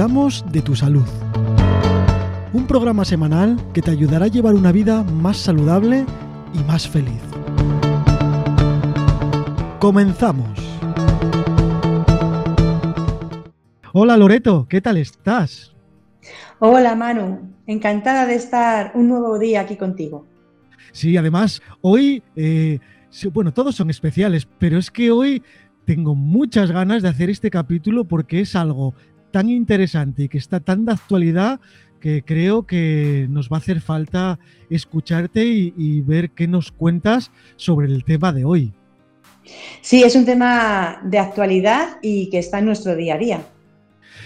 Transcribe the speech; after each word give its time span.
Cuidamos 0.00 0.42
de 0.50 0.62
tu 0.62 0.74
salud. 0.74 1.04
Un 2.54 2.66
programa 2.66 3.04
semanal 3.04 3.58
que 3.74 3.82
te 3.82 3.90
ayudará 3.90 4.24
a 4.24 4.28
llevar 4.28 4.54
una 4.54 4.72
vida 4.72 5.02
más 5.02 5.36
saludable 5.36 6.06
y 6.54 6.58
más 6.64 6.88
feliz. 6.88 7.20
Comenzamos. 9.78 10.58
Hola 13.92 14.16
Loreto, 14.16 14.66
¿qué 14.70 14.80
tal 14.80 14.96
estás? 14.96 15.76
Hola 16.60 16.94
Manu, 16.94 17.52
encantada 17.66 18.24
de 18.24 18.36
estar 18.36 18.92
un 18.94 19.06
nuevo 19.06 19.38
día 19.38 19.60
aquí 19.60 19.76
contigo. 19.76 20.26
Sí, 20.92 21.18
además, 21.18 21.60
hoy, 21.82 22.22
eh, 22.36 22.78
bueno, 23.34 23.52
todos 23.52 23.74
son 23.74 23.90
especiales, 23.90 24.48
pero 24.58 24.78
es 24.78 24.90
que 24.90 25.10
hoy 25.10 25.42
tengo 25.84 26.14
muchas 26.14 26.70
ganas 26.70 27.02
de 27.02 27.08
hacer 27.08 27.28
este 27.30 27.50
capítulo 27.50 28.04
porque 28.04 28.40
es 28.40 28.54
algo 28.56 28.94
tan 29.30 29.48
interesante 29.48 30.24
y 30.24 30.28
que 30.28 30.38
está 30.38 30.60
tan 30.60 30.84
de 30.84 30.92
actualidad 30.92 31.60
que 32.00 32.24
creo 32.24 32.66
que 32.66 33.26
nos 33.30 33.48
va 33.48 33.56
a 33.56 33.60
hacer 33.60 33.80
falta 33.80 34.38
escucharte 34.70 35.44
y, 35.44 36.00
ver 36.00 36.30
qué 36.30 36.48
nos 36.48 36.72
cuentas 36.72 37.30
sobre 37.56 37.86
el 37.86 38.04
tema 38.04 38.32
de 38.32 38.44
hoy. 38.44 38.72
Sí, 39.82 40.02
es 40.02 40.16
un 40.16 40.24
tema 40.24 41.00
de 41.04 41.18
actualidad 41.18 41.98
y 42.02 42.30
que 42.30 42.38
está 42.38 42.58
en 42.58 42.66
nuestro 42.66 42.96
día 42.96 43.14
a 43.14 43.18
día. 43.18 43.40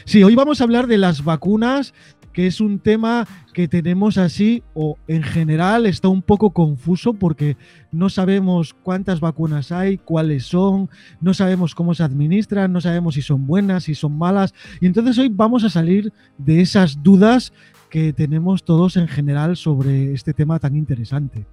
Sí, 0.05 0.23
hoy 0.23 0.35
vamos 0.35 0.61
a 0.61 0.65
hablar 0.65 0.87
de 0.87 0.99
las 0.99 1.25
vacunas 1.25 1.95
que 2.35 2.47
es 2.47 2.61
un 2.61 2.79
tema 2.79 3.27
que 3.55 3.69
tenemos 3.69 4.19
así 4.19 4.63
o 4.75 4.99
en 5.09 5.23
general 5.23 5.87
está 5.87 6.09
un 6.09 6.21
poco 6.21 6.51
confuso 6.51 7.15
porque 7.15 7.57
no 7.93 8.11
sabemos 8.11 8.75
cuántas 8.75 9.21
vacunas 9.21 9.73
hay, 9.73 9.97
cuáles 9.97 10.45
son, 10.45 10.91
no 11.21 11.33
sabemos 11.33 11.75
cómo 11.75 11.95
se 11.95 12.03
administran, 12.03 12.73
no 12.73 12.83
sabemos 12.83 13.15
si 13.15 13.23
son 13.23 13.47
buenas, 13.47 13.85
si 13.85 13.95
son 13.95 14.19
malas. 14.19 14.53
Y 14.81 14.87
entonces 14.87 15.17
hoy 15.17 15.31
vamos 15.33 15.65
a 15.65 15.71
salir 15.71 16.13
de 16.37 16.61
esas 16.61 17.03
dudas 17.03 17.53
que 17.89 18.13
tenemos 18.13 18.65
todos 18.65 18.97
en 18.97 19.07
general 19.07 19.57
sobre 19.57 20.13
este 20.13 20.35
tema 20.35 20.59
tan 20.59 20.75
interesante. 20.75 21.47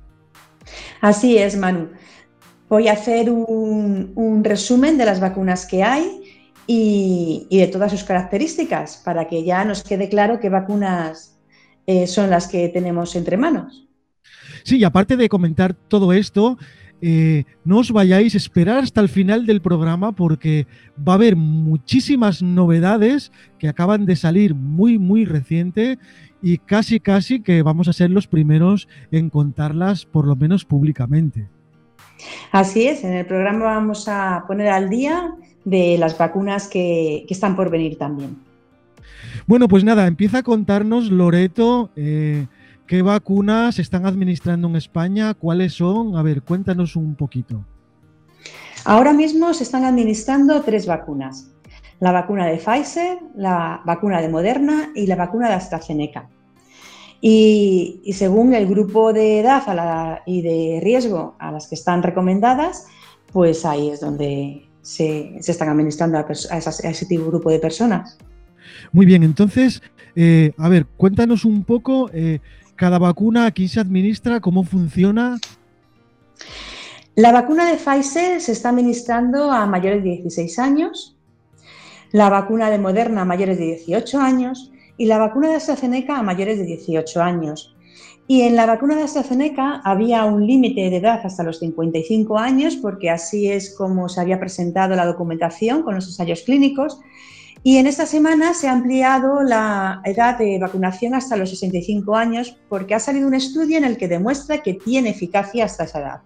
Así 0.99 1.37
es, 1.37 1.55
Manu. 1.55 1.89
Voy 2.67 2.87
a 2.87 2.93
hacer 2.93 3.29
un, 3.29 4.41
resumen 4.43 4.97
de 4.97 5.05
las 5.05 5.19
vacunas 5.19 5.67
que 5.67 5.83
hay 5.83 6.23
y, 6.67 7.47
de 7.49 7.67
todas 7.67 7.91
sus 7.91 8.03
características 8.03 9.01
para 9.03 9.27
que 9.27 9.43
ya 9.43 9.65
nos 9.65 9.83
quede 9.83 10.09
claro 10.09 10.39
qué 10.39 10.49
vacunas 10.49 11.39
eh, 11.85 12.07
son 12.07 12.29
las 12.29 12.47
que 12.47 12.69
tenemos 12.69 13.15
entre 13.15 13.37
manos. 13.37 13.87
Sí, 14.63 14.77
y 14.77 14.83
aparte 14.83 15.17
de 15.17 15.29
comentar 15.29 15.73
todo 15.73 16.13
esto, 16.13 16.57
eh, 17.01 17.45
no 17.65 17.79
os 17.79 17.91
vayáis 17.91 18.35
a 18.35 18.37
esperar 18.37 18.83
hasta 18.83 19.01
el 19.01 19.09
final 19.09 19.47
del 19.47 19.61
programa 19.61 20.11
porque 20.11 20.67
va 20.97 21.13
a 21.13 21.15
haber 21.15 21.35
muchísimas 21.35 22.43
novedades 22.43 23.31
que 23.57 23.67
acaban 23.67 24.05
de 24.05 24.15
salir 24.15 24.53
muy, 24.53 24.99
muy 24.99 25.25
reciente 25.25 25.97
y 26.43 26.59
casi, 26.59 26.99
casi 26.99 27.41
que 27.41 27.63
vamos 27.63 27.87
a 27.87 27.93
ser 27.93 28.11
los 28.11 28.27
primeros 28.27 28.87
en 29.11 29.29
contarlas, 29.29 30.05
por 30.05 30.27
lo 30.27 30.35
menos 30.35 30.63
públicamente. 30.63 31.49
Así 32.51 32.87
es, 32.87 33.03
en 33.03 33.13
el 33.13 33.25
programa 33.25 33.65
vamos 33.65 34.07
a 34.07 34.43
poner 34.47 34.67
al 34.67 34.89
día 34.89 35.33
de 35.63 35.97
las 35.97 36.17
vacunas 36.17 36.67
que, 36.67 37.25
están 37.29 37.55
por 37.55 37.69
venir 37.69 37.97
también. 37.97 38.37
Bueno, 39.47 39.67
pues 39.67 39.83
nada, 39.83 40.07
empieza 40.07 40.39
a 40.39 40.43
contarnos, 40.43 41.11
Loreto, 41.11 41.89
eh, 41.95 42.47
qué 42.87 43.01
vacunas 43.01 43.75
se 43.75 43.81
están 43.81 44.05
administrando 44.05 44.67
en 44.67 44.75
España, 44.75 45.33
cuáles 45.33 45.73
son. 45.73 46.15
A 46.15 46.21
ver, 46.21 46.41
cuéntanos 46.41 46.95
un 46.95 47.15
poquito. 47.15 47.63
Ahora 48.85 49.13
mismo 49.13 49.53
se 49.53 49.63
están 49.63 49.85
administrando 49.85 50.61
tres 50.61 50.87
vacunas. 50.87 51.51
La 51.99 52.11
vacuna 52.11 52.47
de 52.47 52.57
Pfizer, 52.57 53.19
la 53.35 53.81
vacuna 53.85 54.21
de 54.21 54.29
Moderna 54.29 54.89
y 54.95 55.05
la 55.05 55.15
vacuna 55.15 55.49
de 55.49 55.53
AstraZeneca. 55.55 56.29
Y, 57.21 58.01
según 58.13 58.55
el 58.55 58.65
grupo 58.65 59.13
de 59.13 59.39
edad 59.39 60.19
y 60.25 60.41
de 60.41 60.79
riesgo 60.81 61.35
a 61.37 61.51
las 61.51 61.67
que 61.67 61.75
están 61.75 62.01
recomendadas, 62.01 62.87
pues 63.31 63.63
ahí 63.63 63.89
es 63.89 63.99
donde 63.99 64.67
se, 64.81 65.37
están 65.37 65.69
administrando 65.69 66.17
a, 66.17 66.25
ese 66.57 67.05
tipo, 67.05 67.25
grupo 67.25 67.49
de 67.49 67.59
personas. 67.59 68.17
Muy 68.91 69.05
bien, 69.05 69.23
entonces, 69.23 69.81
eh, 70.15 70.53
a 70.57 70.69
ver, 70.69 70.85
cuéntanos 70.97 71.45
un 71.45 71.63
poco, 71.63 72.09
eh, 72.13 72.39
cada 72.75 72.99
vacuna 72.99 73.45
aquí 73.45 73.67
se 73.67 73.79
administra, 73.79 74.39
cómo 74.39 74.63
funciona. 74.63 75.39
La 77.15 77.31
vacuna 77.31 77.69
de 77.69 77.77
Pfizer 77.77 78.41
se 78.41 78.53
está 78.53 78.69
administrando 78.69 79.51
a 79.51 79.65
mayores 79.65 80.03
de 80.03 80.11
16 80.11 80.59
años, 80.59 81.17
la 82.11 82.29
vacuna 82.29 82.69
de 82.69 82.79
Moderna 82.79 83.21
a 83.21 83.25
mayores 83.25 83.57
de 83.57 83.65
18 83.65 84.19
años 84.19 84.71
y 84.97 85.05
la 85.05 85.17
vacuna 85.17 85.49
de 85.49 85.55
AstraZeneca 85.55 86.17
a 86.17 86.23
mayores 86.23 86.57
de 86.57 86.65
18 86.65 87.21
años. 87.21 87.75
Y 88.31 88.43
en 88.43 88.55
la 88.55 88.65
vacuna 88.65 88.95
de 88.95 89.03
AstraZeneca 89.03 89.81
había 89.83 90.23
un 90.23 90.47
límite 90.47 90.89
de 90.89 90.95
edad 90.95 91.19
hasta 91.21 91.43
los 91.43 91.59
55 91.59 92.37
años, 92.37 92.77
porque 92.77 93.09
así 93.09 93.51
es 93.51 93.75
como 93.75 94.07
se 94.07 94.21
había 94.21 94.39
presentado 94.39 94.95
la 94.95 95.05
documentación 95.05 95.83
con 95.83 95.95
los 95.95 96.05
ensayos 96.07 96.43
clínicos. 96.43 97.01
Y 97.61 97.75
en 97.75 97.87
esta 97.87 98.05
semana 98.05 98.53
se 98.53 98.69
ha 98.69 98.71
ampliado 98.71 99.43
la 99.43 100.01
edad 100.05 100.37
de 100.37 100.57
vacunación 100.59 101.13
hasta 101.13 101.35
los 101.35 101.49
65 101.49 102.15
años, 102.15 102.57
porque 102.69 102.95
ha 102.95 103.01
salido 103.01 103.27
un 103.27 103.33
estudio 103.33 103.77
en 103.77 103.83
el 103.83 103.97
que 103.97 104.07
demuestra 104.07 104.63
que 104.63 104.75
tiene 104.75 105.09
eficacia 105.09 105.65
hasta 105.65 105.83
esa 105.83 105.99
edad. 105.99 106.21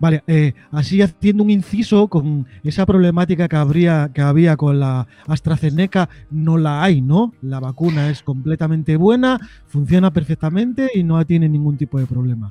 Vale, 0.00 0.22
eh, 0.26 0.54
así 0.72 1.02
haciendo 1.02 1.44
un 1.44 1.50
inciso 1.50 2.08
con 2.08 2.46
esa 2.64 2.86
problemática 2.86 3.48
que, 3.48 3.56
habría, 3.56 4.10
que 4.14 4.22
había 4.22 4.56
con 4.56 4.80
la 4.80 5.06
AstraZeneca, 5.28 6.08
no 6.30 6.56
la 6.56 6.82
hay, 6.82 7.02
¿no? 7.02 7.34
La 7.42 7.60
vacuna 7.60 8.08
es 8.08 8.22
completamente 8.22 8.96
buena, 8.96 9.38
funciona 9.66 10.10
perfectamente 10.10 10.90
y 10.94 11.04
no 11.04 11.22
tiene 11.26 11.50
ningún 11.50 11.76
tipo 11.76 11.98
de 11.98 12.06
problema. 12.06 12.50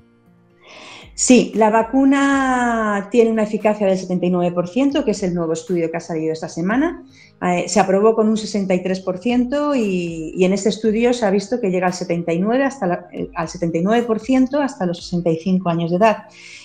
Sí, 1.15 1.51
la 1.55 1.71
vacuna 1.71 3.09
tiene 3.11 3.31
una 3.31 3.43
eficacia 3.43 3.87
del 3.87 3.97
79%, 3.97 5.03
que 5.03 5.11
es 5.11 5.23
el 5.23 5.33
nuevo 5.33 5.51
estudio 5.51 5.89
que 5.89 5.97
ha 5.97 6.01
salido 6.01 6.31
esta 6.31 6.47
semana. 6.47 7.03
Eh, 7.41 7.69
se 7.69 7.79
aprobó 7.79 8.15
con 8.15 8.27
un 8.27 8.35
63% 8.35 9.73
y, 9.77 10.43
en 10.43 10.51
este 10.51 10.69
estudio 10.69 11.13
se 11.13 11.25
ha 11.25 11.31
visto 11.31 11.61
que 11.61 11.69
llega 11.69 11.87
al 11.87 11.93
79%, 11.93 12.65
hasta 12.65 13.07
eh, 13.13 13.29
al 13.33 13.47
79% 13.47 14.61
hasta 14.61 14.85
los 14.85 14.97
65 15.05 15.69
años 15.69 15.91
de 15.91 15.97
edad. 15.97 16.17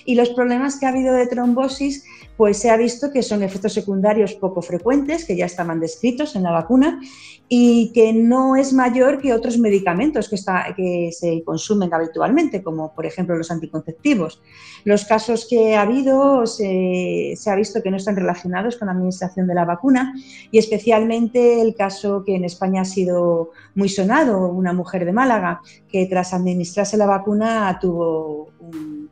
Y 0.04 0.16
los 0.16 0.30
problemas 0.30 0.78
que 0.78 0.86
ha 0.86 0.88
habido 0.88 1.14
de 1.14 1.28
trombosis, 1.28 2.04
pues 2.36 2.58
se 2.58 2.70
ha 2.70 2.76
visto 2.76 3.12
que 3.12 3.22
son 3.22 3.44
efectos 3.44 3.72
secundarios 3.72 4.34
poco 4.34 4.62
frecuentes, 4.62 5.24
que 5.24 5.36
ya 5.36 5.46
estaban 5.46 5.78
descritos 5.78 6.34
en 6.34 6.42
la 6.42 6.50
vacuna 6.50 7.00
y 7.48 7.92
que 7.92 8.12
no 8.12 8.56
es 8.56 8.72
mayor 8.72 9.20
que 9.20 9.32
otros 9.32 9.58
medicamentos 9.58 10.28
que, 10.28 10.36
que 10.76 11.10
se 11.12 11.44
consumen 11.44 11.92
habitualmente, 11.94 12.62
como 12.62 12.92
por 12.94 13.06
ejemplo 13.06 13.36
los 13.36 13.50
anticonceptivos. 13.50 14.42
Los 14.84 15.04
casos 15.04 15.46
que 15.48 15.76
ha 15.76 15.82
habido 15.82 16.46
se, 16.46 17.34
ha 17.46 17.54
visto 17.54 17.82
que 17.82 17.90
no 17.90 17.96
están 17.96 18.16
relacionados 18.16 18.76
con 18.76 18.86
la 18.86 18.92
administración 18.92 19.46
de 19.46 19.54
la 19.54 19.64
vacuna 19.64 20.14
y 20.50 20.58
especialmente 20.64 21.60
el 21.60 21.74
caso 21.74 22.24
que 22.24 22.34
en 22.34 22.44
España 22.44 22.82
ha 22.82 22.84
sido 22.84 23.50
muy 23.74 23.88
sonado, 23.88 24.48
una 24.48 24.72
mujer 24.72 25.04
de 25.04 25.12
Málaga 25.12 25.60
que 25.88 26.06
tras 26.06 26.34
administrarse 26.34 26.96
la 26.96 27.06
vacuna 27.06 27.78
tuvo 27.80 28.50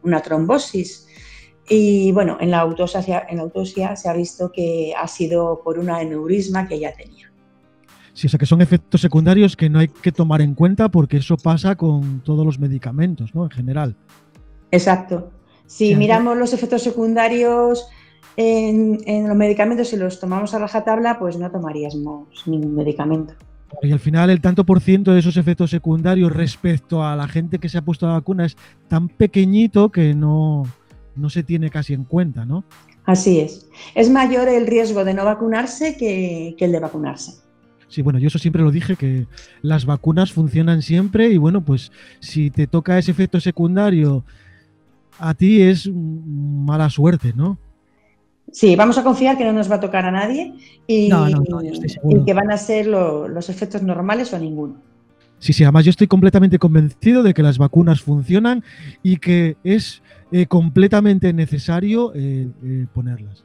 una 0.02 0.20
trombosis. 0.20 1.06
Y 1.68 2.12
bueno, 2.12 2.36
en 2.40 2.50
la, 2.50 2.60
autopsia, 2.60 3.26
en 3.28 3.36
la 3.36 3.42
autopsia 3.44 3.96
se 3.96 4.08
ha 4.08 4.12
visto 4.12 4.50
que 4.50 4.92
ha 4.96 5.06
sido 5.06 5.60
por 5.62 5.78
una 5.78 5.98
aneurisma 5.98 6.66
que 6.66 6.74
ella 6.74 6.92
tenía. 6.94 7.32
Sí, 8.14 8.26
o 8.26 8.30
sea 8.30 8.38
que 8.38 8.46
son 8.46 8.60
efectos 8.60 9.00
secundarios 9.00 9.56
que 9.56 9.70
no 9.70 9.78
hay 9.78 9.88
que 9.88 10.12
tomar 10.12 10.42
en 10.42 10.54
cuenta 10.54 10.90
porque 10.90 11.18
eso 11.18 11.36
pasa 11.36 11.76
con 11.76 12.20
todos 12.20 12.44
los 12.44 12.58
medicamentos, 12.58 13.34
¿no? 13.34 13.44
En 13.44 13.50
general. 13.50 13.96
Exacto. 14.70 15.30
Si 15.66 15.94
miramos 15.94 16.36
los 16.36 16.52
efectos 16.52 16.82
secundarios 16.82 17.86
en, 18.36 19.28
los 19.28 19.36
medicamentos 19.36 19.92
y 19.92 19.96
los 19.96 20.20
tomamos 20.20 20.54
a 20.54 20.58
rajatabla, 20.58 21.18
pues 21.18 21.36
no 21.38 21.50
tomaríamos 21.50 22.28
ningún 22.46 22.74
medicamento. 22.74 23.34
Y 23.82 23.90
al 23.92 24.00
final 24.00 24.30
el 24.30 24.40
tanto 24.40 24.64
por 24.64 24.80
ciento 24.80 25.12
de 25.12 25.20
esos 25.20 25.36
efectos 25.36 25.70
secundarios 25.70 26.32
respecto 26.32 27.04
a 27.04 27.16
la 27.16 27.26
gente 27.26 27.58
que 27.58 27.68
se 27.68 27.78
ha 27.78 27.82
puesto 27.82 28.06
la 28.06 28.14
vacuna 28.14 28.44
es 28.44 28.56
tan 28.88 29.08
pequeñito 29.08 29.90
que 29.90 30.14
no, 30.14 30.64
no 31.16 31.30
se 31.30 31.42
tiene 31.42 31.70
casi 31.70 31.94
en 31.94 32.04
cuenta, 32.04 32.44
¿no? 32.44 32.64
Así 33.04 33.40
es. 33.40 33.68
Es 33.94 34.10
mayor 34.10 34.48
el 34.48 34.66
riesgo 34.66 35.04
de 35.04 35.14
no 35.14 35.24
vacunarse 35.24 35.96
que 35.96 36.54
el 36.58 36.72
de 36.72 36.80
vacunarse. 36.80 37.42
Sí, 37.92 38.00
bueno, 38.00 38.18
yo 38.18 38.28
eso 38.28 38.38
siempre 38.38 38.62
lo 38.62 38.70
dije, 38.70 38.96
que 38.96 39.26
las 39.60 39.84
vacunas 39.84 40.32
funcionan 40.32 40.80
siempre 40.80 41.28
y 41.28 41.36
bueno, 41.36 41.60
pues 41.60 41.92
si 42.20 42.50
te 42.50 42.66
toca 42.66 42.98
ese 42.98 43.10
efecto 43.10 43.38
secundario, 43.38 44.24
a 45.18 45.34
ti 45.34 45.60
es 45.60 45.90
mala 45.92 46.88
suerte, 46.88 47.34
¿no? 47.36 47.58
Sí, 48.52 48.76
vamos 48.76 48.98
a 48.98 49.02
confiar 49.02 49.38
que 49.38 49.44
no 49.44 49.52
nos 49.54 49.70
va 49.70 49.76
a 49.76 49.80
tocar 49.80 50.04
a 50.04 50.10
nadie 50.10 50.52
y, 50.86 51.10
que 52.26 52.34
van 52.34 52.52
a 52.52 52.58
ser 52.58 52.86
los 52.86 53.48
efectos 53.48 53.82
normales 53.82 54.32
o 54.34 54.38
ninguno. 54.38 54.76
Sí, 55.38 55.52
sí, 55.52 55.64
además 55.64 55.86
yo 55.86 55.90
estoy 55.90 56.06
completamente 56.06 56.58
convencido 56.58 57.22
de 57.24 57.34
que 57.34 57.42
las 57.42 57.58
vacunas 57.58 58.02
funcionan 58.02 58.62
y 59.02 59.16
que 59.16 59.56
es 59.64 60.02
eh, 60.30 60.46
completamente 60.46 61.32
necesario 61.32 62.12
eh, 62.14 62.48
eh, 62.62 62.86
ponerlas. 62.94 63.44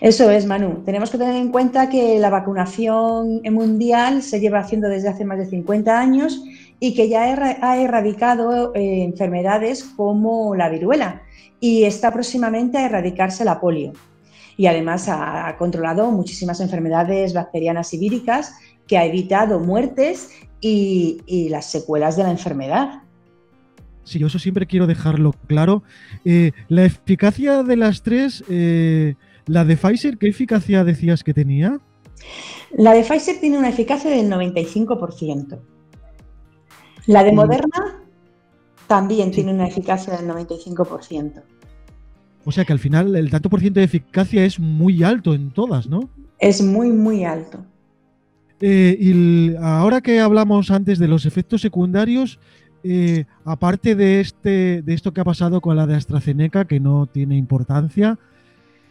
Eso 0.00 0.30
es, 0.30 0.46
Manu. 0.46 0.82
Tenemos 0.84 1.10
que 1.10 1.18
tener 1.18 1.36
en 1.36 1.52
cuenta 1.52 1.88
que 1.88 2.18
la 2.18 2.30
vacunación 2.30 3.42
mundial 3.52 4.22
se 4.22 4.40
lleva 4.40 4.60
haciendo 4.60 4.88
desde 4.88 5.08
hace 5.08 5.24
más 5.24 5.38
de 5.38 5.46
50 5.46 5.96
años 5.96 6.42
y 6.80 6.94
que 6.94 7.08
ya 7.08 7.22
ha 7.22 7.76
erradicado 7.76 8.72
enfermedades 8.74 9.84
como 9.84 10.56
la 10.56 10.68
viruela 10.70 11.22
y 11.64 11.84
está 11.84 12.12
próximamente 12.12 12.76
a 12.76 12.84
erradicarse 12.84 13.42
la 13.42 13.58
polio. 13.58 13.94
Y 14.58 14.66
además 14.66 15.08
ha 15.08 15.56
controlado 15.56 16.10
muchísimas 16.10 16.60
enfermedades 16.60 17.32
bacterianas 17.32 17.94
y 17.94 17.98
víricas 17.98 18.52
que 18.86 18.98
ha 18.98 19.06
evitado 19.06 19.58
muertes 19.60 20.28
y, 20.60 21.48
las 21.48 21.70
secuelas 21.70 22.18
de 22.18 22.24
la 22.24 22.30
enfermedad. 22.30 23.00
Sí, 24.02 24.18
yo 24.18 24.26
eso 24.26 24.38
siempre 24.38 24.66
quiero 24.66 24.86
dejarlo 24.86 25.32
claro. 25.46 25.82
Eh, 26.26 26.52
la 26.68 26.84
eficacia 26.84 27.62
de 27.62 27.76
las 27.76 28.02
tres, 28.02 28.44
eh, 28.50 29.14
la 29.46 29.64
de 29.64 29.78
Pfizer, 29.78 30.18
¿qué 30.18 30.28
eficacia 30.28 30.84
decías 30.84 31.24
que 31.24 31.32
tenía? 31.32 31.80
La 32.72 32.92
de 32.92 33.04
Pfizer 33.04 33.40
tiene 33.40 33.56
una 33.56 33.70
eficacia 33.70 34.10
del 34.10 34.30
95%. 34.30 35.58
La 37.06 37.24
de 37.24 37.32
Moderna 37.32 38.03
también 38.86 39.30
tiene 39.30 39.52
una 39.52 39.66
eficacia 39.66 40.16
del 40.16 40.28
95%. 40.28 41.42
O 42.44 42.52
sea 42.52 42.64
que 42.64 42.72
al 42.72 42.78
final 42.78 43.16
el 43.16 43.30
tanto 43.30 43.48
por 43.48 43.60
ciento 43.60 43.80
de 43.80 43.86
eficacia 43.86 44.44
es 44.44 44.60
muy 44.60 45.02
alto 45.02 45.34
en 45.34 45.50
todas, 45.50 45.88
¿no? 45.88 46.10
Es 46.38 46.62
muy, 46.62 46.90
muy 46.90 47.24
alto. 47.24 47.64
Eh, 48.60 48.96
y 49.00 49.56
ahora 49.56 50.00
que 50.00 50.20
hablamos 50.20 50.70
antes 50.70 50.98
de 50.98 51.08
los 51.08 51.26
efectos 51.26 51.60
secundarios, 51.60 52.38
eh, 52.82 53.24
aparte 53.44 53.94
de, 53.94 54.20
este, 54.20 54.82
de 54.82 54.94
esto 54.94 55.12
que 55.12 55.22
ha 55.22 55.24
pasado 55.24 55.60
con 55.60 55.76
la 55.76 55.86
de 55.86 55.94
AstraZeneca, 55.94 56.66
que 56.66 56.80
no 56.80 57.06
tiene 57.06 57.36
importancia, 57.36 58.18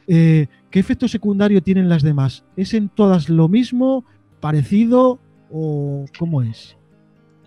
eh, 0.08 0.48
¿qué 0.72 0.80
efecto 0.80 1.08
secundario 1.08 1.62
tienen 1.62 1.90
las 1.90 2.02
demás? 2.02 2.44
¿Es 2.58 2.74
en 2.74 2.90
todas 2.90 3.30
lo 3.30 3.48
mismo, 3.48 4.04
parecido 4.40 5.20
o 5.52 6.06
cómo 6.18 6.42
es? 6.42 6.76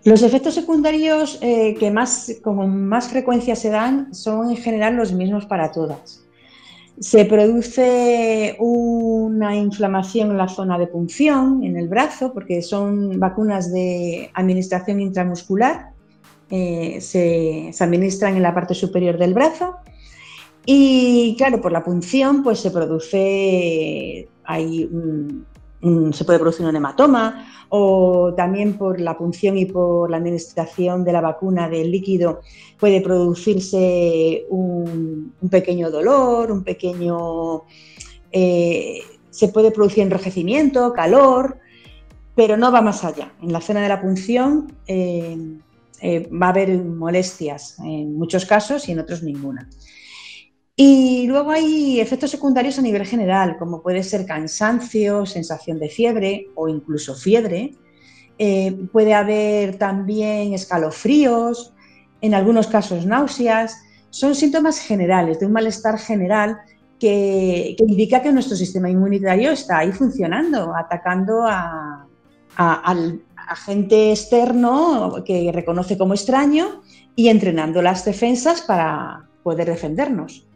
Los 0.06 0.22
efectos 0.22 0.54
secundarios 0.54 1.36
que 1.40 1.90
más, 1.92 2.36
con 2.40 2.86
más 2.86 3.08
frecuencia 3.08 3.56
se 3.56 3.70
dan 3.70 4.14
son 4.14 4.50
en 4.50 4.56
general 4.56 4.94
los 4.94 5.12
mismos 5.12 5.46
para 5.46 5.72
todas. 5.72 6.24
Se 7.00 7.24
produce 7.24 8.54
una 8.60 9.56
inflamación 9.56 10.30
en 10.30 10.38
la 10.38 10.46
zona 10.46 10.78
de 10.78 10.86
punción, 10.86 11.64
en 11.64 11.76
el 11.76 11.88
brazo, 11.88 12.32
porque 12.32 12.62
son 12.62 13.18
vacunas 13.18 13.72
de 13.72 14.30
administración 14.34 15.00
intramuscular, 15.00 15.90
eh, 16.50 17.00
se, 17.00 17.72
administran 17.80 18.36
en 18.36 18.42
la 18.42 18.54
parte 18.54 18.74
superior 18.76 19.18
del 19.18 19.34
brazo. 19.34 19.74
Y 20.64 21.34
claro, 21.36 21.60
por 21.60 21.72
la 21.72 21.82
punción, 21.82 22.44
pues 22.44 22.60
se 22.60 22.70
produce, 22.70 24.28
hay 24.44 24.88
se 26.12 26.24
puede 26.24 26.38
producir 26.38 26.66
un 26.66 26.74
hematoma, 26.74 27.46
o 27.68 28.32
también 28.36 28.78
por 28.78 29.00
la 29.00 29.16
punción 29.16 29.58
y 29.58 29.66
por 29.66 30.10
la 30.10 30.16
administración 30.16 31.04
de 31.04 31.12
la 31.12 31.20
vacuna 31.20 31.68
del 31.68 31.90
líquido 31.90 32.40
puede 32.78 33.00
producirse 33.00 34.46
un, 34.48 35.32
pequeño 35.50 35.90
dolor, 35.90 36.50
un 36.52 36.64
pequeño... 36.64 37.62
Eh, 38.32 39.00
se 39.30 39.48
puede 39.48 39.70
producir 39.70 40.02
enrojecimiento, 40.02 40.94
calor, 40.94 41.58
pero 42.34 42.56
no 42.56 42.72
va 42.72 42.80
más 42.80 43.04
allá. 43.04 43.32
En 43.42 43.52
la 43.52 43.60
zona 43.60 43.82
de 43.82 43.88
la 43.88 44.00
punción 44.00 44.72
eh, 44.86 45.58
eh, 46.00 46.28
va 46.30 46.46
a 46.46 46.50
haber 46.50 46.78
molestias 46.78 47.78
en 47.80 48.16
muchos 48.16 48.46
casos 48.46 48.88
y 48.88 48.92
en 48.92 49.00
otros 49.00 49.22
ninguna. 49.22 49.68
Y 50.78 51.26
luego 51.26 51.52
hay 51.52 52.00
efectos 52.00 52.30
secundarios 52.30 52.78
a 52.78 52.82
nivel 52.82 53.06
general, 53.06 53.56
como 53.58 53.80
puede 53.80 54.02
ser 54.02 54.26
cansancio, 54.26 55.24
sensación 55.24 55.78
de 55.78 55.88
fiebre 55.88 56.48
o 56.54 56.68
incluso 56.68 57.14
fiebre. 57.14 57.72
Eh, 58.38 58.76
puede 58.92 59.14
haber 59.14 59.78
también 59.78 60.52
escalofríos, 60.52 61.72
en 62.20 62.34
algunos 62.34 62.66
casos 62.66 63.06
náuseas. 63.06 63.74
Son 64.10 64.34
síntomas 64.34 64.78
generales 64.78 65.40
de 65.40 65.46
un 65.46 65.52
malestar 65.52 65.98
general 65.98 66.58
que, 67.00 67.74
indica 67.78 68.20
que 68.20 68.32
nuestro 68.32 68.54
sistema 68.54 68.90
inmunitario 68.90 69.52
está 69.52 69.78
ahí 69.78 69.92
funcionando, 69.92 70.74
atacando 70.76 71.44
al 71.46 73.22
agente 73.48 74.10
externo 74.10 75.22
que 75.24 75.50
reconoce 75.52 75.96
como 75.96 76.12
extraño 76.12 76.82
y 77.14 77.28
entrenando 77.28 77.80
las 77.80 78.04
defensas 78.04 78.60
para 78.60 79.26
poder 79.42 79.68
defendernos. 79.68 80.46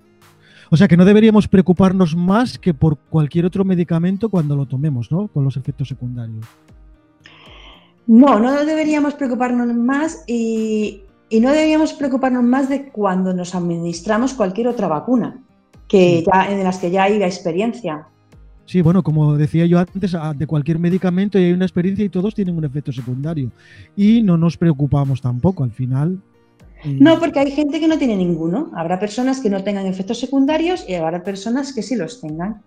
O 0.70 0.76
sea 0.76 0.86
que 0.86 0.96
no 0.96 1.04
deberíamos 1.04 1.48
preocuparnos 1.48 2.14
más 2.14 2.56
que 2.56 2.72
por 2.72 2.96
cualquier 2.96 3.44
otro 3.44 3.64
medicamento 3.64 4.28
cuando 4.28 4.54
lo 4.54 4.66
tomemos, 4.66 5.10
¿no? 5.10 5.26
Con 5.26 5.44
los 5.44 5.56
efectos 5.56 5.88
secundarios. 5.88 6.46
No, 8.06 8.38
no 8.38 8.64
deberíamos 8.64 9.14
preocuparnos 9.14 9.74
más 9.74 10.22
y, 10.28 11.02
no 11.32 11.50
deberíamos 11.50 11.92
preocuparnos 11.92 12.44
más 12.44 12.68
de 12.68 12.88
cuando 12.88 13.34
nos 13.34 13.54
administramos 13.54 14.32
cualquier 14.34 14.68
otra 14.68 14.86
vacuna, 14.86 15.42
que 15.88 16.24
ya, 16.24 16.50
en 16.50 16.62
las 16.62 16.78
que 16.78 16.90
ya 16.92 17.04
hay 17.04 17.18
la 17.18 17.26
experiencia. 17.26 18.06
Sí, 18.64 18.80
bueno, 18.80 19.02
como 19.02 19.36
decía 19.36 19.66
yo 19.66 19.80
antes, 19.80 20.16
de 20.36 20.46
cualquier 20.46 20.78
medicamento 20.78 21.36
hay 21.36 21.52
una 21.52 21.64
experiencia 21.64 22.04
y 22.04 22.08
todos 22.08 22.32
tienen 22.36 22.56
un 22.56 22.64
efecto 22.64 22.92
secundario. 22.92 23.50
Y 23.96 24.22
no 24.22 24.36
nos 24.36 24.56
preocupamos 24.56 25.20
tampoco, 25.20 25.64
al 25.64 25.72
final 25.72 26.20
no, 26.84 27.18
porque 27.18 27.40
hay 27.40 27.50
gente 27.50 27.80
que 27.80 27.88
no 27.88 27.98
tiene 27.98 28.16
ninguno. 28.16 28.70
Habrá 28.74 28.98
personas 28.98 29.40
que 29.40 29.50
no 29.50 29.62
tengan 29.62 29.86
efectos 29.86 30.18
secundarios 30.18 30.84
y 30.88 30.94
habrá 30.94 31.22
personas 31.22 31.72
que 31.72 31.82
sí 31.82 31.96
los 31.96 32.20
tengan. 32.20 32.62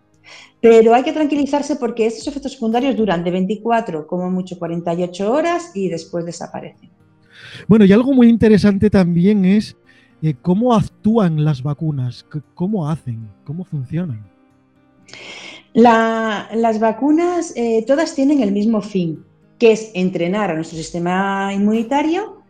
Pero 0.61 0.93
hay 0.93 1.03
que 1.03 1.11
tranquilizarse 1.11 1.75
porque 1.75 2.05
estos 2.05 2.27
efectos 2.27 2.53
secundarios 2.53 2.95
duran 2.95 3.23
de 3.23 3.31
24, 3.31 4.07
como 4.07 4.29
mucho 4.29 4.57
48 4.57 5.31
horas 5.31 5.71
y 5.73 5.89
después 5.89 6.25
desaparecen. 6.25 6.89
Bueno, 7.67 7.85
y 7.85 7.91
algo 7.91 8.13
muy 8.13 8.29
interesante 8.29 8.89
también 8.89 9.45
es 9.45 9.75
eh, 10.21 10.35
cómo 10.41 10.73
actúan 10.73 11.43
las 11.43 11.61
vacunas, 11.63 12.25
cómo 12.53 12.89
hacen, 12.89 13.27
cómo 13.43 13.65
funcionan. 13.65 14.25
las 15.73 16.79
vacunas 16.79 17.51
eh, 17.57 17.83
todas 17.85 18.15
tienen 18.15 18.41
el 18.41 18.53
mismo 18.53 18.81
fin, 18.81 19.25
que 19.59 19.73
es 19.73 19.91
entrenar 19.93 20.51
a 20.51 20.55
nuestro 20.55 20.77
sistema 20.77 21.51
inmunitario 21.53 22.42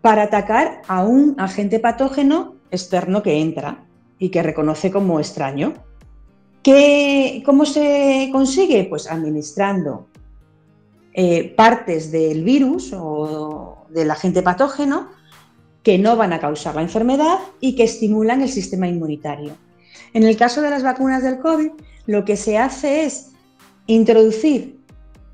para 0.00 0.24
atacar 0.24 0.82
a 0.88 1.02
un 1.04 1.34
agente 1.38 1.80
patógeno 1.80 2.56
externo 2.70 3.22
que 3.22 3.40
entra 3.40 3.84
y 4.18 4.30
que 4.30 4.42
reconoce 4.42 4.90
como 4.90 5.20
extraño. 5.20 5.74
¿Cómo 7.44 7.64
se 7.64 8.28
consigue? 8.32 8.86
Pues 8.90 9.08
administrando 9.08 10.08
eh, 11.14 11.54
partes 11.56 12.10
del 12.10 12.42
virus 12.42 12.92
o 12.92 13.86
del 13.90 14.10
agente 14.10 14.42
patógeno 14.42 15.08
que 15.84 15.98
no 15.98 16.16
van 16.16 16.32
a 16.32 16.40
causar 16.40 16.74
la 16.74 16.82
enfermedad 16.82 17.38
y 17.60 17.76
que 17.76 17.84
estimulan 17.84 18.42
el 18.42 18.48
sistema 18.48 18.88
inmunitario. 18.88 19.52
En 20.12 20.24
el 20.24 20.36
caso 20.36 20.60
de 20.60 20.70
las 20.70 20.82
vacunas 20.82 21.22
del 21.22 21.38
COVID, 21.38 21.70
lo 22.06 22.24
que 22.24 22.36
se 22.36 22.58
hace 22.58 23.04
es 23.04 23.30
introducir 23.86 24.80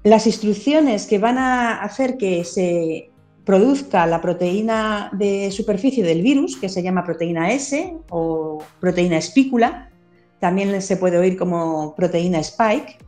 las 0.04 0.26
instrucciones 0.26 1.06
que 1.06 1.18
van 1.18 1.38
a 1.38 1.82
hacer 1.82 2.18
que 2.18 2.44
se 2.44 3.12
produzca 3.44 4.06
la 4.06 4.20
proteína 4.20 5.11
de 5.12 5.50
superficie 5.50 6.04
del 6.04 6.22
virus, 6.22 6.56
que 6.56 6.68
se 6.68 6.82
llama 6.82 7.04
proteína 7.04 7.52
S 7.52 7.96
o 8.11 8.62
proteína 8.80 9.18
espícula, 9.18 9.90
también 10.38 10.80
se 10.82 10.96
puede 10.96 11.18
oír 11.18 11.37
como 11.37 11.94
proteína 11.94 12.38
spike, 12.40 12.99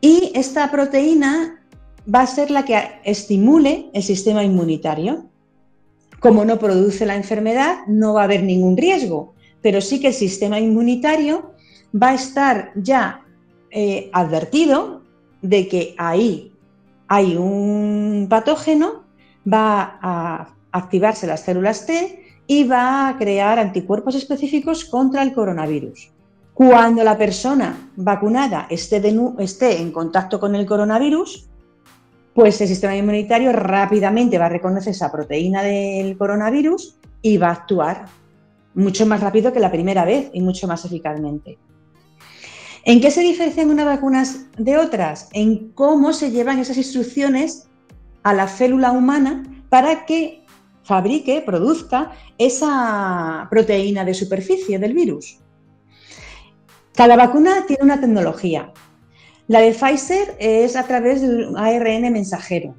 y 0.00 0.32
esta 0.34 0.70
proteína 0.70 1.62
va 2.12 2.20
a 2.20 2.26
ser 2.26 2.50
la 2.50 2.64
que 2.64 2.78
estimule 3.04 3.90
el 3.94 4.02
sistema 4.02 4.44
inmunitario. 4.44 5.26
Como 6.20 6.44
no 6.44 6.58
produce 6.58 7.06
la 7.06 7.16
enfermedad, 7.16 7.86
no 7.86 8.14
va 8.14 8.22
a 8.22 8.24
haber 8.24 8.42
ningún 8.42 8.76
riesgo, 8.76 9.34
pero 9.62 9.80
sí 9.80 10.00
que 10.00 10.08
el 10.08 10.14
sistema 10.14 10.60
inmunitario 10.60 11.52
va 11.94 12.10
a 12.10 12.14
estar 12.14 12.72
ya 12.76 13.22
eh, 13.70 14.10
advertido 14.12 15.02
de 15.40 15.68
que 15.68 15.94
ahí 15.96 16.53
hay 17.08 17.36
un 17.36 18.26
patógeno, 18.28 19.04
va 19.50 19.98
a 20.00 20.48
activarse 20.72 21.26
las 21.26 21.40
células 21.40 21.86
T 21.86 22.24
y 22.46 22.64
va 22.64 23.08
a 23.08 23.16
crear 23.16 23.58
anticuerpos 23.58 24.14
específicos 24.14 24.84
contra 24.84 25.22
el 25.22 25.32
coronavirus. 25.32 26.10
Cuando 26.52 27.02
la 27.02 27.18
persona 27.18 27.90
vacunada 27.96 28.66
esté, 28.70 29.02
en 29.08 29.92
contacto 29.92 30.38
con 30.38 30.54
el 30.54 30.66
coronavirus, 30.66 31.48
pues 32.32 32.60
el 32.60 32.68
sistema 32.68 32.96
inmunitario 32.96 33.52
rápidamente 33.52 34.38
va 34.38 34.46
a 34.46 34.50
reconocer 34.50 34.92
esa 34.92 35.10
proteína 35.10 35.62
del 35.62 36.16
coronavirus 36.16 36.96
y 37.22 37.38
va 37.38 37.48
a 37.48 37.52
actuar 37.52 38.06
mucho 38.74 39.06
más 39.06 39.20
rápido 39.20 39.52
que 39.52 39.60
la 39.60 39.70
primera 39.70 40.04
vez 40.04 40.30
y 40.32 40.40
mucho 40.42 40.66
más 40.66 40.84
eficazmente. 40.84 41.58
¿En 42.86 43.00
qué 43.00 43.10
se 43.10 43.22
diferencian 43.22 43.70
unas 43.70 43.86
vacunas 43.86 44.46
de 44.58 44.76
otras? 44.76 45.30
En 45.32 45.70
cómo 45.70 46.12
se 46.12 46.30
llevan 46.30 46.58
esas 46.58 46.76
instrucciones 46.76 47.66
a 48.24 48.34
la 48.34 48.46
célula 48.46 48.92
humana 48.92 49.42
para 49.70 50.04
que 50.04 50.44
fabrique, 50.82 51.40
produzca 51.40 52.12
esa 52.36 53.48
proteína 53.50 54.04
de 54.04 54.12
superficie 54.12 54.78
del 54.78 54.92
virus. 54.92 55.38
Cada 56.94 57.16
vacuna 57.16 57.64
tiene 57.66 57.84
una 57.84 58.00
tecnología. 58.00 58.70
La 59.48 59.60
de 59.60 59.72
Pfizer 59.72 60.36
es 60.38 60.76
a 60.76 60.84
través 60.84 61.22
del 61.22 61.56
ARN 61.56 62.12
mensajero 62.12 62.74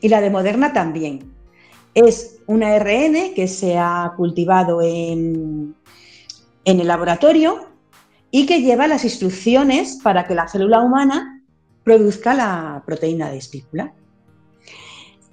y 0.00 0.08
la 0.08 0.22
de 0.22 0.30
Moderna 0.30 0.72
también. 0.72 1.34
Es 1.92 2.38
un 2.46 2.62
ARN 2.62 3.34
que 3.34 3.46
se 3.46 3.76
ha 3.76 4.14
cultivado 4.16 4.80
en 4.80 5.74
el 6.64 6.86
laboratorio 6.86 7.69
y 8.30 8.46
que 8.46 8.62
lleva 8.62 8.86
las 8.86 9.04
instrucciones 9.04 9.98
para 10.02 10.26
que 10.26 10.34
la 10.34 10.48
célula 10.48 10.80
humana 10.80 11.42
produzca 11.84 12.34
la 12.34 12.82
proteína 12.86 13.30
de 13.30 13.38
espícula. 13.38 13.92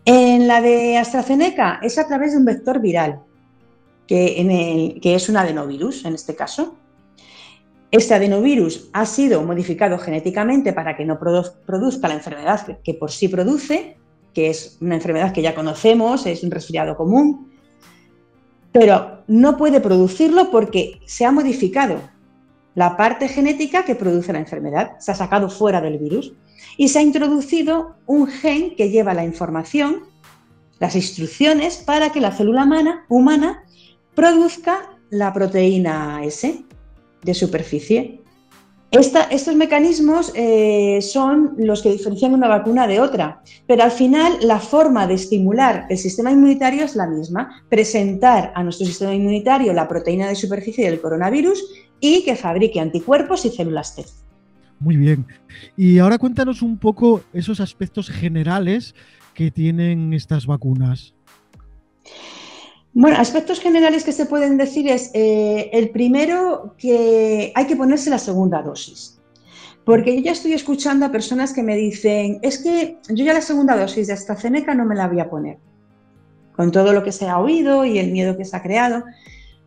En 0.05 0.47
la 0.47 0.61
de 0.61 0.97
AstraZeneca 0.97 1.79
es 1.83 1.97
a 1.97 2.07
través 2.07 2.31
de 2.31 2.37
un 2.37 2.45
vector 2.45 2.79
viral, 2.79 3.19
que, 4.07 4.99
es 5.03 5.29
un 5.29 5.37
adenovirus 5.37 6.05
en 6.05 6.15
este 6.15 6.35
caso. 6.35 6.77
Este 7.91 8.13
adenovirus 8.13 8.89
ha 8.93 9.05
sido 9.05 9.43
modificado 9.43 9.97
genéticamente 9.97 10.73
para 10.73 10.95
que 10.95 11.05
no 11.05 11.19
produzca 11.19 12.07
la 12.07 12.15
enfermedad 12.15 12.79
que 12.83 12.93
por 12.93 13.11
sí 13.11 13.27
produce, 13.27 13.97
que 14.33 14.49
es 14.49 14.77
una 14.81 14.95
enfermedad 14.95 15.33
que 15.33 15.41
ya 15.41 15.55
conocemos, 15.55 16.25
es 16.25 16.43
un 16.43 16.51
resfriado 16.51 16.95
común, 16.95 17.51
pero 18.71 19.23
no 19.27 19.57
puede 19.57 19.81
producirlo 19.81 20.51
porque 20.51 20.99
se 21.05 21.25
ha 21.25 21.31
modificado 21.31 22.01
la 22.77 22.95
parte 22.95 23.27
genética 23.27 23.83
que 23.85 23.95
produce 23.95 24.31
la 24.31 24.37
enfermedad, 24.37 24.99
se 24.99 25.11
ha 25.11 25.15
sacado 25.15 25.49
fuera 25.49 25.81
del 25.81 25.97
virus 25.97 26.33
y 26.77 26.89
se 26.89 26.99
ha 26.99 27.01
introducido 27.01 27.95
un 28.05 28.27
gen 28.27 28.75
que 28.75 28.91
lleva 28.91 29.15
la 29.15 29.25
información, 29.25 30.03
las 30.77 30.95
instrucciones 30.95 31.77
para 31.77 32.11
que 32.11 32.21
la 32.21 32.31
célula 32.31 33.03
humana, 33.09 33.63
produzca 34.13 34.91
la 35.09 35.33
proteína 35.33 36.23
S 36.23 36.65
de 37.23 37.33
superficie. 37.33 38.21
estos 38.91 39.55
mecanismos 39.55 40.31
eh, 40.35 40.99
son 41.01 41.55
los 41.57 41.81
que 41.81 41.93
diferencian 41.93 42.35
una 42.35 42.47
vacuna 42.47 42.85
de 42.85 42.99
otra, 42.99 43.41
pero 43.65 43.81
al 43.81 43.91
final 43.91 44.37
la 44.41 44.59
forma 44.59 45.07
de 45.07 45.15
estimular 45.15 45.87
el 45.89 45.97
sistema 45.97 46.31
inmunitario 46.31 46.85
es 46.85 46.95
la 46.95 47.07
misma, 47.07 47.63
presentar 47.69 48.51
a 48.53 48.61
nuestro 48.61 48.85
sistema 48.85 49.15
inmunitario 49.15 49.73
la 49.73 49.87
proteína 49.87 50.27
de 50.27 50.35
superficie 50.35 50.85
del 50.87 51.01
coronavirus 51.01 51.86
y 51.99 52.23
que 52.23 52.35
fabrique 52.35 52.79
anticuerpos 52.79 53.45
y 53.45 53.49
células 53.49 53.95
T. 53.95 54.05
Muy 54.79 54.97
bien. 54.97 55.25
Y 55.75 55.97
ahora 55.99 56.17
cuéntanos 56.17 56.61
un 56.61 56.77
poco 56.77 57.23
esos 57.33 57.59
aspectos 57.59 58.09
generales 58.09 58.93
que 59.33 59.51
tienen 59.51 60.13
estas 60.13 60.45
vacunas. 60.45 61.13
Bueno, 62.93 63.17
aspectos 63.19 63.59
generales 63.59 64.03
que 64.03 64.11
se 64.11 64.25
pueden 64.25 64.57
decir 64.57 64.87
es 64.87 65.11
eh, 65.13 65.69
el 65.71 65.89
primero 65.89 66.75
que 66.77 67.51
hay 67.53 67.67
que 67.67 67.75
ponerse 67.75 68.09
la 68.09 68.17
segunda 68.17 68.61
dosis. 68.61 69.19
Porque 69.85 70.15
yo 70.15 70.21
ya 70.21 70.31
estoy 70.31 70.53
escuchando 70.53 71.05
a 71.05 71.11
personas 71.11 71.53
que 71.53 71.63
me 71.63 71.75
dicen, 71.75 72.39
es 72.41 72.57
que 72.57 72.97
yo 73.09 73.23
ya 73.23 73.33
la 73.33 73.41
segunda 73.41 73.77
dosis 73.77 74.07
de 74.07 74.13
AstraZeneca 74.13 74.73
no 74.73 74.83
me 74.83 74.95
la 74.95 75.07
voy 75.07 75.19
a 75.19 75.29
poner. 75.29 75.59
Con 76.55 76.71
todo 76.71 76.91
lo 76.91 77.03
que 77.03 77.11
se 77.11 77.29
ha 77.29 77.37
oído 77.37 77.85
y 77.85 77.99
el 77.99 78.11
miedo 78.11 78.35
que 78.35 78.45
se 78.45 78.57
ha 78.57 78.63
creado. 78.63 79.03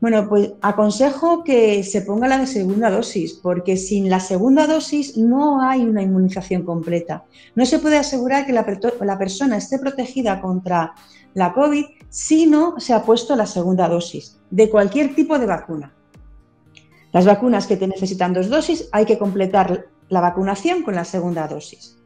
Bueno, 0.00 0.26
pues 0.30 0.52
aconsejo 0.62 1.44
que 1.44 1.82
se 1.84 2.00
ponga 2.00 2.26
la 2.26 2.38
de 2.38 2.46
segunda 2.46 2.90
dosis, 2.90 3.34
porque 3.34 3.76
sin 3.76 4.08
la 4.08 4.18
segunda 4.18 4.66
dosis 4.66 5.18
no 5.18 5.60
hay 5.60 5.82
una 5.82 6.02
inmunización 6.02 6.62
completa. 6.64 7.24
No 7.54 7.66
se 7.66 7.78
puede 7.80 7.98
asegurar 7.98 8.46
que 8.46 8.54
la, 8.54 9.18
persona 9.18 9.58
esté 9.58 9.78
protegida 9.78 10.40
contra 10.40 10.94
la 11.34 11.52
COVID 11.52 11.84
si 12.08 12.46
no 12.46 12.80
se 12.80 12.94
ha 12.94 13.02
puesto 13.02 13.36
la 13.36 13.44
segunda 13.44 13.88
dosis 13.88 14.38
de 14.50 14.70
cualquier 14.70 15.14
tipo 15.14 15.38
de 15.38 15.46
vacuna. 15.46 15.92
Las 17.12 17.26
vacunas 17.26 17.66
que 17.66 17.76
te 17.76 17.86
necesitan 17.86 18.32
dos 18.32 18.48
dosis 18.48 18.88
hay 18.92 19.04
que 19.04 19.18
completar 19.18 19.88
la 20.08 20.20
vacunación 20.20 20.82
con 20.82 20.94
la 20.94 21.04
segunda 21.04 21.46
dosis. 21.46 21.98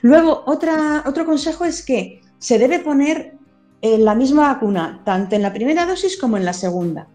Luego, 0.00 0.42
otro 0.46 1.24
consejo 1.24 1.64
es 1.64 1.84
que 1.84 2.20
se 2.38 2.58
debe 2.58 2.80
poner 2.80 3.38
la 3.82 4.14
misma 4.14 4.52
vacuna, 4.52 5.02
tanto 5.04 5.34
en 5.34 5.42
la 5.42 5.52
primera 5.52 5.86
dosis 5.86 6.16
como 6.16 6.36
en 6.36 6.44
la 6.44 6.52
segunda, 6.52 7.08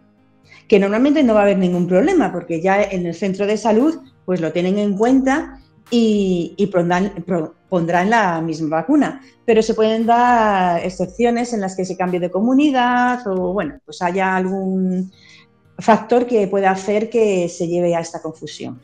que 0.68 0.80
normalmente 0.80 1.24
no 1.24 1.34
va 1.34 1.42
a 1.42 1.44
haber 1.44 1.58
ningún 1.58 1.88
problema 1.88 2.32
porque 2.32 2.62
ya 2.62 2.84
en 2.84 3.06
el 3.06 3.16
centro 3.16 3.48
de 3.48 3.58
salud 3.58 4.00
pues 4.26 4.42
lo 4.42 4.52
tienen 4.52 4.78
en 4.78 4.98
cuenta 4.98 5.62
y, 5.90 6.70
pondrán, 7.70 8.10
la 8.10 8.42
misma 8.42 8.78
vacuna, 8.78 9.22
pero 9.46 9.62
se 9.62 9.74
pueden 9.74 10.06
dar 10.06 10.84
excepciones 10.84 11.54
en 11.54 11.62
las 11.62 11.78
que 11.78 11.86
se 11.86 11.96
cambie 11.96 12.20
de 12.20 12.30
comunidad 12.30 13.26
o 13.26 13.54
bueno, 13.54 13.80
pues 13.86 14.02
haya 14.02 14.36
algún 14.36 15.10
factor 15.80 16.28
que 16.28 16.48
pueda 16.48 16.72
hacer 16.72 17.10
que 17.10 17.48
se 17.48 17.68
lleve 17.68 17.96
a 17.96 18.02
esta 18.02 18.22
confusión. 18.22 18.82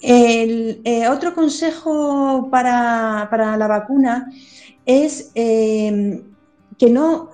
El 0.00 0.82
eh, 0.84 1.08
otro 1.08 1.34
consejo 1.34 2.48
para, 2.50 3.28
la 3.56 3.66
vacuna 3.66 4.30
es 4.84 5.32
eh, 5.34 6.22
que 6.78 6.90
no, 6.90 7.30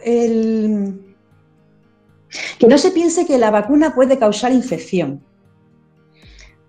que 2.59 2.67
no 2.69 2.79
se 2.79 2.91
piense 2.91 3.27
que 3.27 3.39
la 3.39 3.51
vacuna 3.51 3.95
puede 3.95 4.19
causar 4.19 4.53
infección, 4.53 5.23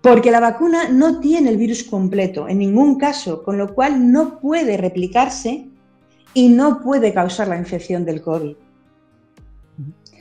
porque 0.00 0.30
la 0.30 0.40
vacuna 0.40 0.88
no 0.88 1.20
tiene 1.20 1.50
el 1.50 1.56
virus 1.56 1.84
completo 1.84 2.48
en 2.48 2.58
ningún 2.58 2.98
caso, 2.98 3.42
con 3.42 3.56
lo 3.56 3.74
cual 3.74 4.12
no 4.12 4.40
puede 4.40 4.76
replicarse 4.76 5.68
y 6.34 6.48
no 6.48 6.80
puede 6.82 7.14
causar 7.14 7.48
la 7.48 7.56
infección 7.56 8.04
del 8.04 8.20
COVID. 8.20 8.56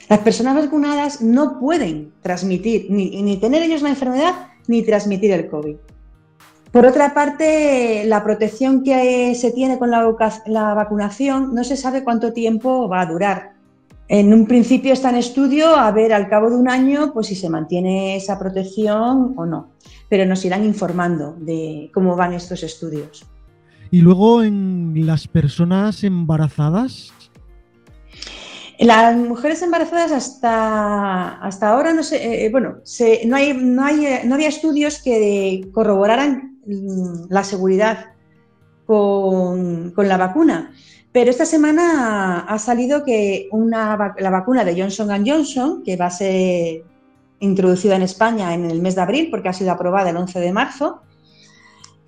Las 0.10 0.20
personas 0.20 0.56
vacunadas 0.56 1.22
no 1.22 1.60
pueden 1.60 2.14
transmitir, 2.22 2.88
ni, 2.90 3.22
ni 3.22 3.38
tener 3.38 3.64
ellos 3.64 3.82
la 3.82 3.90
enfermedad, 3.90 4.48
ni 4.68 4.84
transmitir 4.84 5.32
el 5.32 5.50
COVID. 5.50 5.76
Por 6.74 6.88
otra 6.88 7.14
parte, 7.14 8.04
la 8.08 8.24
protección 8.24 8.84
que 8.84 9.36
se 9.36 9.52
tiene 9.52 9.78
con 9.78 9.92
la, 9.92 10.74
vacunación 10.74 11.54
no 11.54 11.64
se 11.64 11.78
sabe 11.78 12.04
cuánto 12.04 12.34
tiempo 12.34 12.90
va 12.90 13.02
a 13.02 13.06
durar. 13.06 13.52
En 14.08 14.34
un 14.34 14.48
principio 14.48 14.92
está 14.92 15.12
en 15.12 15.18
estudio 15.18 15.76
a 15.76 15.92
ver 15.92 16.12
al 16.14 16.28
cabo 16.30 16.50
de 16.50 16.56
un 16.56 16.68
año 16.68 17.14
pues 17.14 17.28
si 17.28 17.36
se 17.36 17.48
mantiene 17.48 18.16
esa 18.16 18.40
protección 18.40 19.36
o 19.38 19.46
no, 19.46 19.70
pero 20.10 20.26
nos 20.26 20.44
irán 20.46 20.66
informando 20.66 21.36
de 21.38 21.92
cómo 21.94 22.16
van 22.16 22.34
estos 22.34 22.64
estudios. 22.64 23.24
Y 23.92 24.02
luego 24.02 24.42
en 24.42 25.06
las 25.06 25.28
personas 25.28 26.04
embarazadas. 26.04 27.14
Las 28.80 29.16
mujeres 29.16 29.62
embarazadas 29.62 30.12
hasta, 30.12 31.38
hasta 31.38 31.70
ahora 31.70 31.94
no 31.94 32.02
sé, 32.02 32.16
eh, 32.16 32.46
eh, 32.46 32.50
bueno, 32.50 32.78
no, 33.28 33.36
hay, 33.36 33.54
no, 33.54 33.86
hay, 33.86 34.22
no 34.26 34.34
había 34.34 34.50
estudios 34.50 35.00
que 35.04 35.70
corroboraran 35.72 36.53
la 36.66 37.44
seguridad 37.44 38.14
con, 38.86 39.94
la 39.96 40.18
vacuna. 40.18 40.72
Pero 41.12 41.30
esta 41.30 41.46
semana 41.46 42.40
ha 42.42 42.60
salido 42.60 43.04
que 43.04 43.48
una, 43.52 44.16
la 44.18 44.30
vacuna 44.30 44.64
de 44.64 44.80
Johnson 44.80 45.10
Johnson, 45.26 45.84
que 45.84 45.96
va 45.96 46.08
a 46.08 46.12
ser 46.12 46.84
introducida 47.40 47.96
en 47.96 48.02
España 48.02 48.54
en 48.54 48.66
el 48.66 48.82
mes 48.82 48.96
de 48.96 49.02
abril, 49.02 49.28
porque 49.30 49.50
ha 49.50 49.54
sido 49.54 49.72
aprobada 49.72 50.10
el 50.10 50.18
11 50.18 50.40
de 50.40 50.54
marzo, 50.54 51.02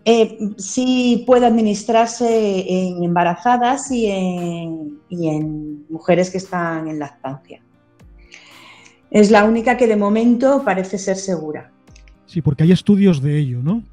eh, 0.05 0.37
sí 0.57 1.23
puede 1.25 1.45
administrarse 1.45 2.65
en 2.67 3.03
embarazadas 3.03 3.91
y 3.91 4.07
en, 4.07 4.99
y 5.09 5.29
en 5.29 5.85
mujeres 5.89 6.29
que 6.29 6.37
están 6.37 6.87
en 6.87 6.99
lactancia. 6.99 7.61
Es 9.09 9.31
la 9.31 9.45
única 9.45 9.77
que 9.77 9.87
de 9.87 9.95
momento 9.95 10.63
parece 10.63 10.97
ser 10.97 11.17
segura. 11.17 11.71
Sí, 12.25 12.41
porque 12.41 12.63
hay 12.63 12.71
estudios 12.71 13.21
de 13.21 13.37
ello, 13.37 13.61
¿no? 13.63 13.83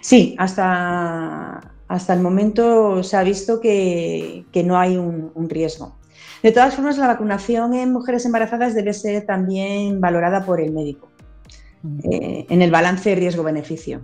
Sí, 0.00 0.34
hasta, 0.38 1.72
hasta 1.88 2.14
el 2.14 2.20
momento 2.20 3.02
se 3.02 3.16
ha 3.16 3.22
visto 3.22 3.60
que, 3.60 4.44
no 4.64 4.78
hay 4.78 4.96
un, 4.96 5.48
riesgo. 5.48 5.96
De 6.42 6.52
todas 6.52 6.74
formas, 6.74 6.96
la 6.98 7.08
vacunación 7.08 7.74
en 7.74 7.92
mujeres 7.92 8.24
embarazadas 8.24 8.74
debe 8.74 8.92
ser 8.92 9.26
también 9.26 10.00
valorada 10.00 10.44
por 10.44 10.60
el 10.60 10.72
médico 10.72 11.08
eh, 12.04 12.46
en 12.48 12.62
el 12.62 12.70
balance 12.70 13.14
riesgo-beneficio. 13.14 14.00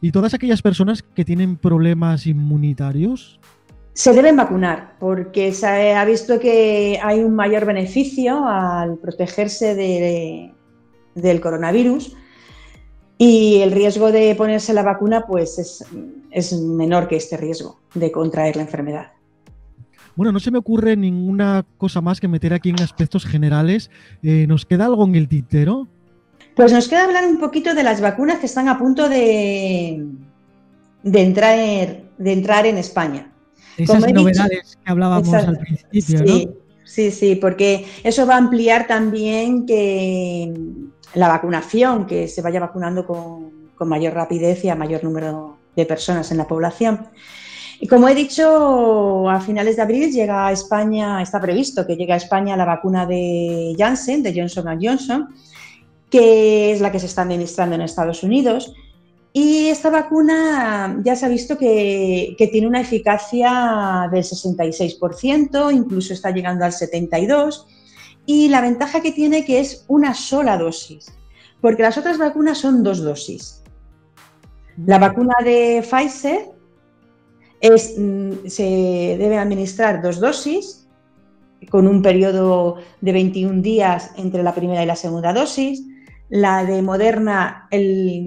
¿Y 0.00 0.10
todas 0.10 0.34
aquellas 0.34 0.62
personas 0.62 1.02
que 1.02 1.24
tienen 1.24 1.56
problemas 1.56 2.26
inmunitarios? 2.26 3.38
Se 3.92 4.12
deben 4.12 4.36
vacunar 4.36 4.96
porque 4.98 5.52
se 5.52 5.94
ha 5.94 6.04
visto 6.04 6.40
que 6.40 6.98
hay 7.02 7.20
un 7.20 7.34
mayor 7.34 7.64
beneficio 7.64 8.46
al 8.46 8.96
protegerse 8.96 9.74
del 11.14 11.40
coronavirus 11.40 12.16
y 13.18 13.60
el 13.60 13.72
riesgo 13.72 14.10
de 14.10 14.34
ponerse 14.34 14.72
la 14.74 14.82
vacuna 14.82 15.24
pues 15.26 15.58
es, 16.30 16.52
menor 16.60 17.08
que 17.08 17.16
este 17.16 17.36
riesgo 17.36 17.80
de 17.94 18.10
contraer 18.10 18.56
la 18.56 18.62
enfermedad. 18.62 19.12
Bueno, 20.16 20.32
no 20.32 20.40
se 20.40 20.50
me 20.50 20.58
ocurre 20.58 20.96
ninguna 20.96 21.64
cosa 21.76 22.00
más 22.00 22.20
que 22.20 22.28
meter 22.28 22.54
aquí 22.54 22.70
en 22.70 22.80
aspectos 22.80 23.24
generales. 23.24 23.90
Eh, 24.22 24.46
¿Nos 24.46 24.64
queda 24.64 24.86
algo 24.86 25.04
en 25.04 25.16
el 25.16 25.28
tintero? 25.28 25.88
Pues 26.54 26.72
nos 26.72 26.88
queda 26.88 27.04
hablar 27.04 27.26
un 27.26 27.38
poquito 27.38 27.74
de 27.74 27.82
las 27.82 28.00
vacunas 28.00 28.38
que 28.38 28.46
están 28.46 28.68
a 28.68 28.78
punto 28.78 29.08
de, 29.08 30.06
de, 31.02 31.20
entrar, 31.20 31.56
de 31.56 32.32
entrar 32.32 32.66
en 32.66 32.78
España. 32.78 33.32
Esas 33.76 34.12
novedades 34.12 34.78
que 34.84 34.90
hablábamos 34.90 35.32
al 35.34 35.58
principio, 35.58 36.26
sí. 36.26 36.48
sí, 36.84 37.10
sí, 37.10 37.34
porque 37.34 37.86
eso 38.04 38.24
va 38.24 38.34
a 38.34 38.38
ampliar 38.38 38.86
también 38.86 39.66
que 39.66 40.54
la 41.14 41.28
vacunación, 41.28 42.06
que 42.06 42.28
se 42.28 42.42
vaya 42.42 42.60
vacunando 42.60 43.06
con, 43.06 43.70
con 43.74 43.88
mayor 43.88 44.14
rapidez 44.14 44.64
y 44.64 44.68
a 44.68 44.74
mayor 44.74 45.04
número 45.04 45.56
de 45.76 45.86
personas 45.86 46.30
en 46.30 46.38
la 46.38 46.46
población. 46.46 47.08
Y 47.80 47.88
como 47.88 48.08
he 48.08 48.14
dicho, 48.14 49.28
a 49.28 49.40
finales 49.40 49.76
de 49.76 49.82
abril 49.82 50.12
llega 50.12 50.46
a 50.46 50.52
España, 50.52 51.20
está 51.20 51.40
previsto 51.40 51.86
que 51.86 51.96
llegue 51.96 52.12
a 52.12 52.16
España 52.16 52.56
la 52.56 52.64
vacuna 52.64 53.04
de 53.04 53.74
Janssen, 53.76 54.22
de 54.22 54.32
Johnson 54.34 54.78
Johnson, 54.80 55.34
que 56.08 56.72
es 56.72 56.80
la 56.80 56.92
que 56.92 57.00
se 57.00 57.06
está 57.06 57.22
administrando 57.22 57.74
en 57.74 57.82
Estados 57.82 58.22
Unidos. 58.22 58.72
Y 59.32 59.66
esta 59.66 59.90
vacuna 59.90 61.00
ya 61.04 61.16
se 61.16 61.26
ha 61.26 61.28
visto 61.28 61.58
que, 61.58 62.36
tiene 62.52 62.68
una 62.68 62.80
eficacia 62.80 64.08
del 64.10 64.22
66%, 64.22 65.74
incluso 65.74 66.12
está 66.12 66.30
llegando 66.30 66.64
al 66.64 66.72
72%. 66.72 67.64
Y 68.26 68.48
la 68.48 68.60
ventaja 68.60 69.00
que 69.00 69.12
tiene 69.12 69.44
que 69.44 69.60
es 69.60 69.84
una 69.88 70.14
sola 70.14 70.56
dosis, 70.56 71.12
porque 71.60 71.82
las 71.82 71.98
otras 71.98 72.18
vacunas 72.18 72.58
son 72.58 72.82
dos 72.82 73.02
dosis. 73.02 73.62
La 74.86 74.98
vacuna 74.98 75.34
de 75.44 75.84
Pfizer 75.88 76.50
mm, 77.62 78.46
se 78.46 79.16
debe 79.18 79.38
administrar 79.38 80.02
dos 80.02 80.20
dosis, 80.20 80.84
con 81.70 81.86
un 81.86 82.02
periodo 82.02 82.76
de 83.00 83.12
21 83.12 83.62
días 83.62 84.12
entre 84.16 84.42
la 84.42 84.54
primera 84.54 84.82
y 84.82 84.86
la 84.86 84.96
segunda 84.96 85.32
dosis. 85.32 85.82
La 86.30 86.64
de 86.64 86.82
Moderna, 86.82 87.68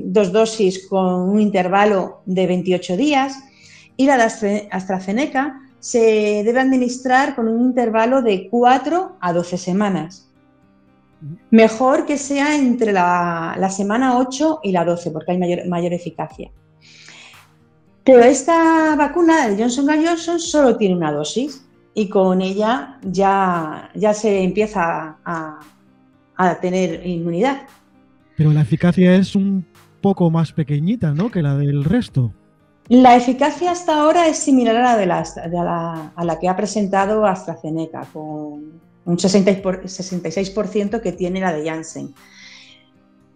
dos 0.05 0.31
dosis 0.31 0.87
con 0.87 1.29
un 1.29 1.39
intervalo 1.39 2.21
de 2.25 2.47
28 2.47 2.95
días. 2.95 3.37
Y 3.97 4.05
la 4.05 4.17
de 4.17 4.67
AstraZeneca 4.71 5.59
se 5.87 6.43
debe 6.43 6.59
administrar 6.59 7.33
con 7.33 7.47
un 7.47 7.67
intervalo 7.67 8.21
de 8.21 8.49
4 8.49 9.19
a 9.21 9.31
12 9.31 9.57
semanas. 9.57 10.29
Mejor 11.49 12.05
que 12.05 12.17
sea 12.17 12.57
entre 12.57 12.91
la, 12.91 13.69
semana 13.69 14.17
8 14.17 14.59
y 14.63 14.73
la 14.73 14.83
12, 14.83 15.11
porque 15.11 15.31
hay 15.31 15.37
mayor, 15.37 15.65
mayor 15.69 15.93
eficacia. 15.93 16.51
Pero 18.03 18.19
esta 18.19 18.97
vacuna 18.97 19.47
de 19.47 19.63
Johnson 19.63 19.87
Johnson 19.87 20.41
solo 20.41 20.75
tiene 20.75 20.93
una 20.93 21.13
dosis 21.13 21.65
y 21.93 22.09
con 22.09 22.41
ella 22.41 22.99
ya, 23.03 23.89
ya 23.95 24.13
se 24.13 24.43
empieza 24.43 25.15
a, 25.23 26.59
tener 26.59 27.07
inmunidad. 27.07 27.61
Pero 28.35 28.51
la 28.51 28.63
eficacia 28.63 29.15
es 29.15 29.35
un 29.35 29.65
poco 30.01 30.29
más 30.29 30.51
pequeñita, 30.51 31.13
¿no? 31.13 31.31
Que 31.31 31.41
la 31.41 31.55
del 31.55 31.85
resto. 31.85 32.33
La 32.89 33.15
eficacia 33.15 33.71
hasta 33.71 33.99
ahora 33.99 34.27
es 34.27 34.37
similar 34.37 34.75
a 34.77 34.81
la, 34.81 34.97
de, 34.97 35.05
la, 35.05 36.11
a 36.15 36.23
la 36.23 36.39
que 36.39 36.47
ha 36.47 36.55
presentado 36.55 37.25
AstraZeneca, 37.25 38.05
con 38.13 38.79
un 39.05 39.17
66% 39.17 41.01
que 41.01 41.11
tiene 41.11 41.41
la 41.41 41.53
de 41.53 41.65
Janssen. 41.65 42.13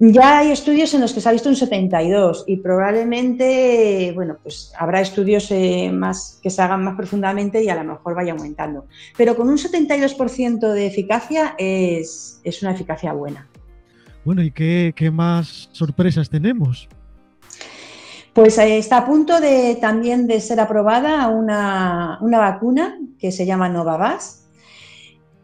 Ya 0.03 0.39
hay 0.39 0.49
estudios 0.49 0.91
en 0.95 1.01
los 1.01 1.13
que 1.13 1.21
se 1.21 1.29
ha 1.29 1.31
visto 1.31 1.47
un 1.47 1.55
72 1.55 2.45
y 2.47 2.57
probablemente, 2.57 4.11
bueno, 4.15 4.35
pues 4.41 4.73
habrá 4.79 4.99
estudios 4.99 5.51
eh, 5.51 5.91
más 5.93 6.39
que 6.41 6.49
se 6.49 6.59
hagan 6.59 6.83
más 6.83 6.95
profundamente 6.95 7.63
y 7.63 7.69
a 7.69 7.75
lo 7.75 7.83
mejor 7.83 8.15
vaya 8.15 8.31
aumentando. 8.31 8.87
Pero 9.15 9.35
con 9.35 9.47
un 9.47 9.57
72% 9.57 10.73
de 10.73 10.87
eficacia 10.87 11.53
es, 11.59 12.41
una 12.63 12.71
eficacia 12.71 13.13
buena. 13.13 13.47
Bueno, 14.25 14.41
¿y 14.41 14.49
qué, 14.49 15.11
más 15.13 15.69
sorpresas 15.71 16.31
tenemos? 16.31 16.89
Pues 18.33 18.57
eh, 18.57 18.77
está 18.77 18.99
a 18.99 19.05
punto 19.05 19.41
de 19.41 19.77
también 19.81 20.25
de 20.25 20.39
ser 20.39 20.59
aprobada 20.59 21.27
una, 21.27 22.17
una 22.21 22.39
vacuna 22.39 22.97
que 23.19 23.31
se 23.31 23.45
llama 23.45 23.67
Novavax 23.67 24.43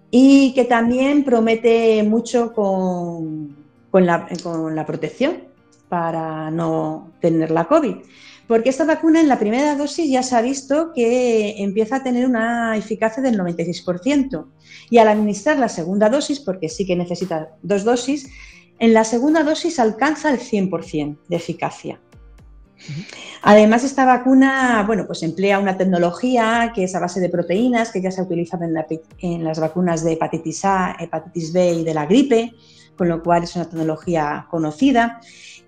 y 0.09 0.53
que 0.53 0.63
también 0.63 1.25
promete 1.25 2.01
mucho 2.03 2.53
con, 2.53 3.57
con, 3.91 4.05
la, 4.05 4.27
con 4.41 4.73
la 4.73 4.85
protección 4.85 5.43
para 5.89 6.49
no 6.49 7.11
tener 7.19 7.51
la 7.51 7.65
COVID. 7.65 7.95
Porque 8.47 8.69
esta 8.69 8.85
vacuna 8.85 9.19
en 9.19 9.27
la 9.27 9.39
primera 9.39 9.75
dosis 9.75 10.09
ya 10.09 10.23
se 10.23 10.37
ha 10.37 10.41
visto 10.41 10.93
que 10.93 11.61
empieza 11.61 11.97
a 11.97 12.03
tener 12.03 12.25
una 12.25 12.77
eficacia 12.77 13.21
del 13.21 13.37
96%. 13.37 14.45
Y 14.89 14.99
al 14.99 15.09
administrar 15.09 15.59
la 15.59 15.67
segunda 15.67 16.09
dosis, 16.09 16.39
porque 16.39 16.69
sí 16.69 16.85
que 16.85 16.95
necesita 16.95 17.49
dos 17.61 17.83
dosis, 17.83 18.29
en 18.79 18.93
la 18.93 19.03
segunda 19.03 19.43
dosis 19.43 19.79
alcanza 19.79 20.29
el 20.29 20.39
100% 20.39 21.17
de 21.27 21.35
eficacia. 21.35 21.99
Además, 23.41 23.83
esta 23.83 24.05
vacuna, 24.05 24.83
bueno, 24.85 25.05
pues 25.05 25.23
emplea 25.23 25.59
una 25.59 25.77
tecnología 25.77 26.71
que 26.73 26.83
es 26.83 26.95
a 26.95 26.99
base 26.99 27.19
de 27.19 27.29
proteínas, 27.29 27.91
que 27.91 28.01
ya 28.01 28.11
se 28.11 28.21
ha 28.21 28.23
utilizado 28.23 28.65
en, 28.65 29.43
las 29.43 29.59
vacunas 29.59 30.03
de 30.03 30.13
hepatitis 30.13 30.65
A, 30.65 30.95
hepatitis 30.99 31.53
B 31.53 31.73
y 31.73 31.83
de 31.83 31.93
la 31.93 32.05
gripe, 32.05 32.53
con 32.95 33.09
lo 33.09 33.21
cual 33.21 33.43
es 33.43 33.55
una 33.55 33.65
tecnología 33.65 34.47
conocida. 34.49 35.19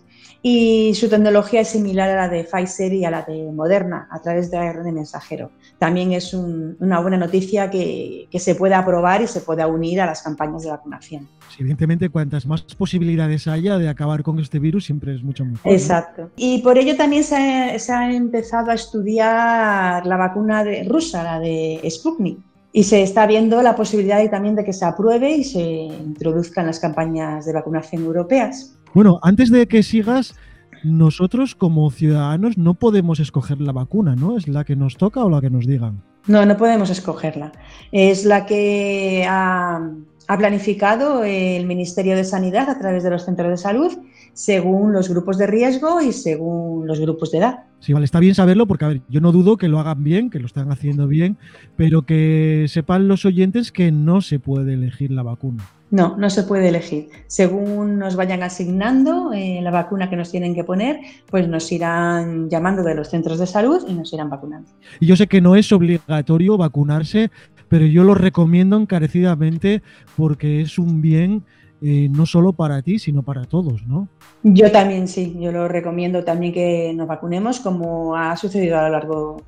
y 0.45 0.93
su 0.93 1.09
tecnología 1.09 1.61
es 1.61 1.69
similar 1.69 2.09
a 2.09 2.15
la 2.15 2.29
de 2.29 2.43
Pfizer 2.43 2.93
y 2.93 3.05
a 3.05 3.09
la 3.09 3.21
de 3.21 3.49
Moderna 3.51 4.09
a 4.11 4.21
través 4.21 4.51
de 4.51 4.57
ARN 4.57 4.93
mensajero. 4.93 5.51
También 5.79 6.11
es 6.11 6.33
una 6.33 6.99
buena 6.99 7.17
noticia 7.17 7.71
que, 7.71 8.27
se 8.37 8.55
pueda 8.55 8.79
aprobar 8.79 9.21
y 9.21 9.27
se 9.27 9.39
pueda 9.39 9.67
unir 9.67 10.01
a 10.01 10.05
las 10.05 10.21
campañas 10.21 10.63
de 10.63 10.69
vacunación. 10.69 11.29
Evidentemente, 11.59 12.09
cuantas 12.09 12.45
más 12.45 12.61
posibilidades 12.61 13.47
haya 13.47 13.77
de 13.77 13.89
acabar 13.89 14.23
con 14.23 14.39
este 14.39 14.59
virus, 14.59 14.85
siempre 14.85 15.15
es 15.15 15.23
mucho 15.23 15.45
mejor. 15.45 15.71
Exacto. 15.71 16.31
Y 16.35 16.61
por 16.61 16.77
ello 16.77 16.95
también 16.95 17.23
se 17.23 17.35
ha, 17.35 18.13
empezado 18.13 18.71
a 18.71 18.73
estudiar 18.73 20.05
la 20.05 20.17
vacuna 20.17 20.63
de, 20.63 20.83
rusa, 20.83 21.23
la 21.23 21.39
de 21.39 21.81
Sputnik. 21.89 22.39
Y 22.71 22.83
se 22.83 23.03
está 23.03 23.27
viendo 23.27 23.61
la 23.61 23.75
posibilidad 23.75 24.27
también 24.31 24.55
de 24.55 24.63
que 24.63 24.73
se 24.73 24.83
apruebe 24.83 25.31
y 25.37 25.43
se 25.43 25.61
introduzca 25.61 26.61
en 26.61 26.67
las 26.67 26.79
campañas 26.79 27.45
de 27.45 27.53
vacunación 27.53 28.03
europeas. 28.03 28.75
Bueno, 28.95 29.19
antes 29.21 29.51
de 29.51 29.67
que 29.67 29.83
sigas, 29.83 30.35
nosotros 30.83 31.55
como 31.55 31.89
ciudadanos 31.91 32.57
no 32.57 32.73
podemos 32.73 33.19
escoger 33.19 33.61
la 33.61 33.71
vacuna, 33.71 34.15
¿no? 34.15 34.37
¿Es 34.37 34.47
la 34.47 34.63
que 34.63 34.75
nos 34.75 34.97
toca 34.97 35.23
o 35.23 35.29
la 35.29 35.39
que 35.39 35.49
nos 35.49 35.65
digan? 35.65 36.01
No, 36.27 36.45
no 36.45 36.57
podemos 36.57 36.89
escogerla. 36.89 37.51
Es 37.91 38.25
la 38.25 38.45
que 38.45 39.25
ha, 39.27 39.91
planificado 40.27 41.23
el 41.23 41.65
Ministerio 41.65 42.15
de 42.15 42.23
Sanidad 42.23 42.69
a 42.69 42.79
través 42.79 43.03
de 43.03 43.09
los 43.09 43.25
centros 43.25 43.49
de 43.49 43.57
salud 43.57 43.97
según 44.33 44.93
los 44.93 45.09
grupos 45.09 45.37
de 45.37 45.47
riesgo 45.47 46.01
y 46.01 46.11
según 46.11 46.87
los 46.87 46.99
grupos 46.99 47.31
de 47.31 47.37
edad. 47.37 47.63
Sí, 47.79 47.93
vale, 47.93 48.05
está 48.05 48.19
bien 48.19 48.33
saberlo 48.33 48.65
porque, 48.65 48.85
a 48.85 48.87
ver, 48.87 49.01
yo 49.09 49.21
no 49.21 49.31
dudo 49.31 49.57
que 49.57 49.67
lo 49.67 49.79
hagan 49.79 50.03
bien, 50.03 50.29
que 50.29 50.39
lo 50.39 50.47
están 50.47 50.71
haciendo 50.71 51.07
bien, 51.07 51.37
pero 51.75 52.03
que 52.03 52.65
sepan 52.67 53.07
los 53.07 53.25
oyentes 53.25 53.71
que 53.71 53.91
no 53.91 54.21
se 54.21 54.39
puede 54.39 54.73
elegir 54.73 55.11
la 55.11 55.23
vacuna. 55.23 55.63
No, 55.91 56.17
no 56.17 56.31
se 56.31 56.41
puede 56.41 56.69
elegir. 56.69 57.09
Según 57.27 57.99
nos 57.99 58.15
vayan 58.15 58.41
asignando 58.41 59.31
eh, 59.31 59.59
la 59.61 59.69
vacuna 59.69 60.09
que 60.09 60.15
nos 60.15 60.31
tienen 60.31 60.55
que 60.55 60.63
poner, 60.63 61.01
pues 61.29 61.47
nos 61.47 61.71
irán 61.71 62.49
llamando 62.49 62.81
de 62.81 62.95
los 62.95 63.09
centros 63.09 63.37
de 63.37 63.45
salud 63.45 63.85
y 63.87 63.93
nos 63.93 64.11
irán 64.11 64.27
vacunando. 64.27 64.67
Y 64.99 65.05
yo 65.05 65.15
sé 65.15 65.27
que 65.27 65.39
no 65.39 65.55
es 65.55 65.71
obligatorio 65.71 66.57
vacunarse, 66.57 67.29
pero 67.69 67.85
yo 67.85 68.03
lo 68.03 68.15
recomiendo 68.15 68.77
encarecidamente 68.77 69.81
porque 70.15 70.61
es 70.61 70.77
un 70.77 71.01
bien 71.01 71.43
eh, 71.85 72.07
no 72.09 72.25
solo 72.25 72.53
para 72.53 72.81
ti, 72.81 72.97
sino 72.97 73.23
para 73.23 73.43
todos, 73.43 73.85
¿no? 73.85 74.07
Yo 74.41 74.71
también 74.71 75.09
sí, 75.09 75.35
yo 75.37 75.51
lo 75.51 75.67
recomiendo 75.67 76.23
también 76.23 76.53
que 76.53 76.93
nos 76.95 77.07
vacunemos 77.07 77.59
como 77.59 78.15
ha 78.15 78.37
sucedido 78.37 78.79
a 78.79 78.83
lo 78.83 78.89
largo 78.89 79.41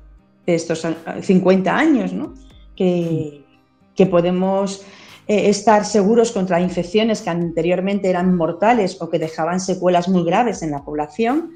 de 0.44 0.54
estos 0.54 0.86
50 1.22 1.74
años, 1.74 2.12
¿no? 2.12 2.34
Que, 2.76 3.42
que 3.94 4.04
podemos 4.04 4.84
eh, 5.28 5.48
estar 5.48 5.84
seguros 5.84 6.30
contra 6.30 6.60
infecciones 6.60 7.22
que 7.22 7.30
anteriormente 7.30 8.10
eran 8.10 8.36
mortales 8.36 9.00
o 9.00 9.08
que 9.08 9.18
dejaban 9.18 9.58
secuelas 9.58 10.08
muy 10.08 10.22
graves 10.22 10.62
en 10.62 10.70
la 10.72 10.84
población, 10.84 11.54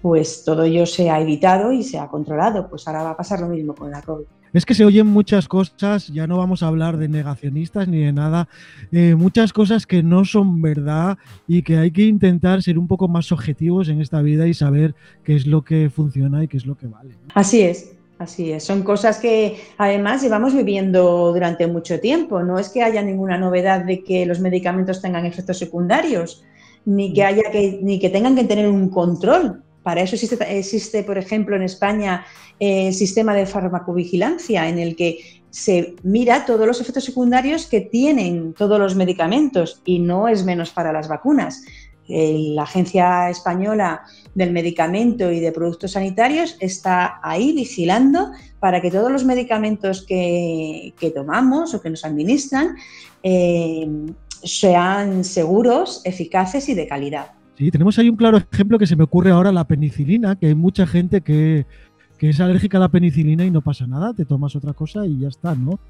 pues 0.00 0.42
todo 0.42 0.64
ello 0.64 0.86
se 0.86 1.10
ha 1.10 1.20
evitado 1.20 1.70
y 1.70 1.84
se 1.84 1.98
ha 1.98 2.08
controlado. 2.08 2.68
Pues 2.68 2.88
ahora 2.88 3.04
va 3.04 3.10
a 3.10 3.16
pasar 3.16 3.40
lo 3.40 3.48
mismo 3.48 3.74
con 3.74 3.90
la 3.90 4.02
COVID. 4.02 4.24
Es 4.52 4.66
que 4.66 4.74
se 4.74 4.84
oyen 4.84 5.06
muchas 5.06 5.48
cosas, 5.48 6.08
ya 6.08 6.26
no 6.26 6.36
vamos 6.36 6.62
a 6.62 6.68
hablar 6.68 6.98
de 6.98 7.08
negacionistas 7.08 7.88
ni 7.88 8.00
de 8.00 8.12
nada, 8.12 8.48
eh, 8.90 9.14
muchas 9.14 9.52
cosas 9.52 9.86
que 9.86 10.02
no 10.02 10.24
son 10.24 10.60
verdad 10.60 11.16
y 11.48 11.62
que 11.62 11.78
hay 11.78 11.90
que 11.90 12.02
intentar 12.02 12.62
ser 12.62 12.78
un 12.78 12.86
poco 12.86 13.08
más 13.08 13.32
objetivos 13.32 13.88
en 13.88 14.00
esta 14.00 14.20
vida 14.20 14.46
y 14.46 14.54
saber 14.54 14.94
qué 15.24 15.36
es 15.36 15.46
lo 15.46 15.62
que 15.62 15.88
funciona 15.88 16.44
y 16.44 16.48
qué 16.48 16.58
es 16.58 16.66
lo 16.66 16.76
que 16.76 16.86
vale. 16.86 17.14
Así 17.34 17.62
es, 17.62 17.94
Así 18.22 18.52
es, 18.52 18.62
son 18.62 18.84
cosas 18.84 19.18
que 19.18 19.56
además 19.78 20.22
llevamos 20.22 20.54
viviendo 20.54 21.32
durante 21.32 21.66
mucho 21.66 21.98
tiempo. 21.98 22.40
No 22.40 22.56
es 22.56 22.68
que 22.68 22.84
haya 22.84 23.02
ninguna 23.02 23.36
novedad 23.36 23.84
de 23.84 24.04
que 24.04 24.26
los 24.26 24.38
medicamentos 24.38 25.02
tengan 25.02 25.26
efectos 25.26 25.58
secundarios, 25.58 26.44
ni 26.84 27.12
que 27.12 27.24
haya 27.24 27.50
que, 27.50 27.80
ni 27.82 27.98
que 27.98 28.10
tengan 28.10 28.36
que 28.36 28.44
tener 28.44 28.68
un 28.68 28.90
control. 28.90 29.64
Para 29.82 30.02
eso 30.02 30.16
existe, 30.16 31.02
por 31.02 31.18
ejemplo, 31.18 31.56
en 31.56 31.62
España 31.62 32.24
el 32.60 32.88
eh, 32.88 32.92
sistema 32.92 33.34
de 33.34 33.46
farmacovigilancia 33.46 34.68
en 34.68 34.78
el 34.78 34.94
que 34.94 35.42
se 35.50 35.96
mira 36.02 36.46
todos 36.46 36.66
los 36.66 36.80
efectos 36.80 37.04
secundarios 37.04 37.66
que 37.66 37.80
tienen 37.80 38.54
todos 38.54 38.78
los 38.78 38.94
medicamentos 38.94 39.82
y 39.84 39.98
no 39.98 40.28
es 40.28 40.44
menos 40.44 40.70
para 40.70 40.92
las 40.92 41.08
vacunas. 41.08 41.62
La 42.08 42.64
Agencia 42.64 43.30
Española 43.30 44.02
del 44.34 44.52
Medicamento 44.52 45.30
y 45.30 45.40
de 45.40 45.52
Productos 45.52 45.92
Sanitarios 45.92 46.56
está 46.60 47.20
ahí 47.22 47.52
vigilando 47.52 48.32
para 48.60 48.80
que 48.80 48.90
todos 48.90 49.10
los 49.10 49.24
medicamentos 49.24 50.04
que, 50.06 50.92
tomamos 51.14 51.74
o 51.74 51.80
que 51.80 51.90
nos 51.90 52.04
administran 52.04 52.76
eh, 53.22 53.88
sean 54.42 55.24
seguros, 55.24 56.00
eficaces 56.04 56.68
y 56.68 56.74
de 56.74 56.86
calidad. 56.86 57.32
Sí, 57.56 57.70
tenemos 57.70 57.98
ahí 57.98 58.08
un 58.08 58.16
claro 58.16 58.38
ejemplo 58.38 58.78
que 58.78 58.86
se 58.86 58.96
me 58.96 59.04
ocurre 59.04 59.30
ahora, 59.30 59.52
la 59.52 59.64
penicilina, 59.64 60.36
que 60.36 60.46
hay 60.46 60.54
mucha 60.54 60.86
gente 60.86 61.20
que, 61.20 61.66
que 62.22 62.30
es 62.30 62.38
alérgica 62.38 62.78
a 62.78 62.80
la 62.80 62.88
penicilina 62.88 63.44
y 63.44 63.50
no 63.50 63.62
pasa 63.62 63.84
nada, 63.84 64.14
te 64.14 64.24
tomas 64.24 64.54
otra 64.54 64.72
cosa 64.72 65.04
y 65.04 65.18
ya 65.18 65.26
está, 65.26 65.56
¿no? 65.56 65.80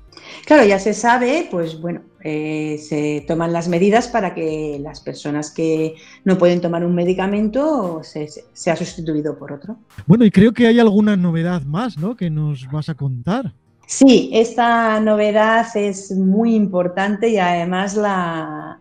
Claro, 0.46 0.64
ya 0.64 0.78
se 0.78 0.94
sabe, 0.94 1.46
pues 1.50 1.78
bueno, 1.78 2.00
eh, 2.24 2.78
se 2.78 3.22
toman 3.28 3.52
las 3.52 3.68
medidas 3.68 4.08
para 4.08 4.34
que 4.34 4.78
las 4.82 5.00
personas 5.00 5.50
que 5.50 5.94
no 6.24 6.38
pueden 6.38 6.62
tomar 6.62 6.86
un 6.86 6.94
medicamento 6.94 8.00
se, 8.02 8.28
sea 8.54 8.76
sustituido 8.76 9.38
por 9.38 9.52
otro. 9.52 9.76
Bueno, 10.06 10.24
y 10.24 10.30
creo 10.30 10.52
que 10.52 10.66
hay 10.66 10.80
alguna 10.80 11.18
novedad 11.18 11.64
más, 11.64 11.98
¿no? 11.98 12.16
Que 12.16 12.30
nos 12.30 12.66
vas 12.72 12.88
a 12.88 12.94
contar. 12.94 13.52
Sí, 13.86 14.30
esta 14.32 15.00
novedad 15.00 15.66
es 15.74 16.12
muy 16.12 16.54
importante 16.54 17.28
y 17.28 17.36
además 17.36 17.94
la, 17.94 18.71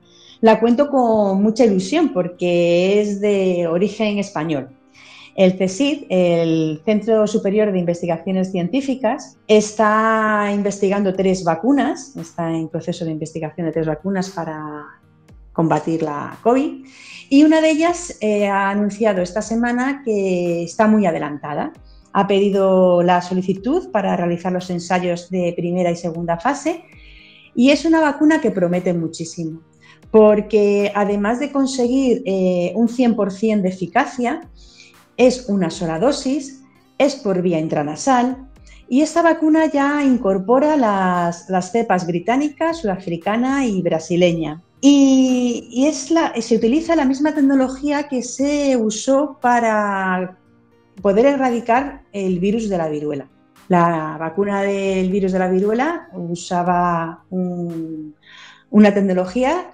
la 0.42 0.60
cuento 0.60 0.90
con 0.90 1.42
mucha 1.42 1.66
ilusión 1.66 2.10
porque 2.14 3.00
es 3.00 3.22
de 3.22 3.68
origen 3.68 4.18
español. 4.18 4.70
El 5.36 5.58
CSIC, 5.58 6.08
el 6.10 6.82
Centro 6.84 7.26
Superior 7.26 7.72
de 7.72 7.80
Investigaciones 7.80 8.52
Científicas, 8.52 9.38
está 9.48 10.50
investigando 10.54 11.14
tres 11.14 11.44
vacunas, 11.44 12.18
está 12.18 12.52
en 12.52 12.68
proceso 12.68 13.06
de 13.06 13.12
investigación 13.12 13.68
de 13.68 13.72
tres 13.72 13.88
vacunas 13.88 14.30
para 14.32 14.88
combatir 15.54 16.02
la 16.02 16.38
COVID 16.44 16.86
y 17.30 17.44
una 17.44 17.62
de 17.62 17.70
ellas 17.70 18.18
eh, 18.20 18.48
ha 18.48 18.70
anunciado 18.70 19.22
esta 19.22 19.42
semana 19.42 20.02
que 20.04 20.64
está 20.64 20.88
muy 20.88 21.06
adelantada. 21.06 21.72
Ha 22.14 22.28
pedido 22.28 23.04
la 23.04 23.22
solicitud 23.22 23.90
para 23.92 24.18
realizar 24.18 24.52
los 24.52 24.70
ensayos 24.70 25.30
de 25.30 25.54
primera 25.56 25.92
y 25.92 25.96
segunda 25.96 26.38
fase 26.38 26.84
y 27.56 27.70
es 27.70 27.86
una 27.86 28.02
vacuna 28.02 28.42
que 28.42 28.52
promete 28.52 28.94
muchísimo 28.94 29.62
porque 30.12 30.92
además 30.94 31.40
de 31.40 31.52
conseguir 31.52 32.22
eh, 32.26 32.74
un 32.76 32.88
100% 32.88 33.62
de 33.62 33.70
eficacia, 33.70 34.42
es 35.18 35.48
una 35.48 35.70
sola 35.70 36.00
dosis, 36.00 36.64
es 36.98 37.16
por 37.16 37.42
vía 37.42 37.60
intranasal 37.60 38.52
y 38.92 39.02
esta 39.02 39.22
vacuna 39.22 39.68
ya 39.68 40.04
incorpora 40.04 40.76
las, 40.76 41.72
cepas 41.72 42.06
británica, 42.06 42.74
sudafricana 42.74 43.66
y 43.66 43.82
brasileña. 43.82 44.62
Y, 44.82 45.86
es 45.88 46.12
la, 46.12 46.34
se 46.42 46.58
utiliza 46.58 46.98
la 46.98 47.06
misma 47.06 47.34
tecnología 47.34 48.10
que 48.10 48.22
se 48.22 48.76
usó 48.76 49.38
para 49.40 50.38
poder 51.02 51.26
erradicar 51.26 52.02
el 52.12 52.40
virus 52.40 52.68
de 52.68 52.78
la 52.78 52.90
viruela. 52.90 53.30
La 53.70 54.18
vacuna 54.20 54.62
del 54.64 55.10
virus 55.10 55.32
de 55.32 55.40
la 55.40 55.48
viruela 55.48 56.10
usaba 56.12 57.24
una 57.30 58.94
tecnología 58.94 59.72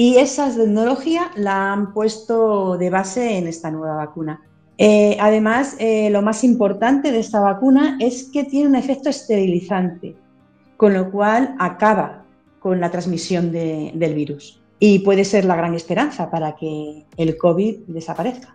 y 0.00 0.18
esa 0.18 0.48
tecnología 0.54 1.32
la 1.34 1.72
han 1.72 1.92
puesto 1.92 2.78
de 2.78 2.88
base 2.88 3.36
en 3.36 3.48
esta 3.48 3.72
nueva 3.72 3.96
vacuna. 3.96 4.40
Eh, 4.78 5.16
además, 5.18 5.74
eh, 5.80 6.08
lo 6.10 6.22
más 6.22 6.44
importante 6.44 7.10
de 7.10 7.18
esta 7.18 7.40
vacuna 7.40 7.98
es 7.98 8.30
que 8.32 8.44
tiene 8.44 8.68
un 8.68 8.76
efecto 8.76 9.08
esterilizante, 9.08 10.14
con 10.76 10.94
lo 10.94 11.10
cual 11.10 11.56
acaba 11.58 12.22
con 12.60 12.80
la 12.80 12.92
transmisión 12.92 13.50
del 13.50 14.14
virus. 14.14 14.62
Y 14.78 15.00
puede 15.00 15.24
ser 15.24 15.44
la 15.44 15.56
gran 15.56 15.74
esperanza 15.74 16.30
para 16.30 16.54
que 16.54 17.04
el 17.16 17.36
COVID 17.36 17.78
desaparezca. 17.88 18.54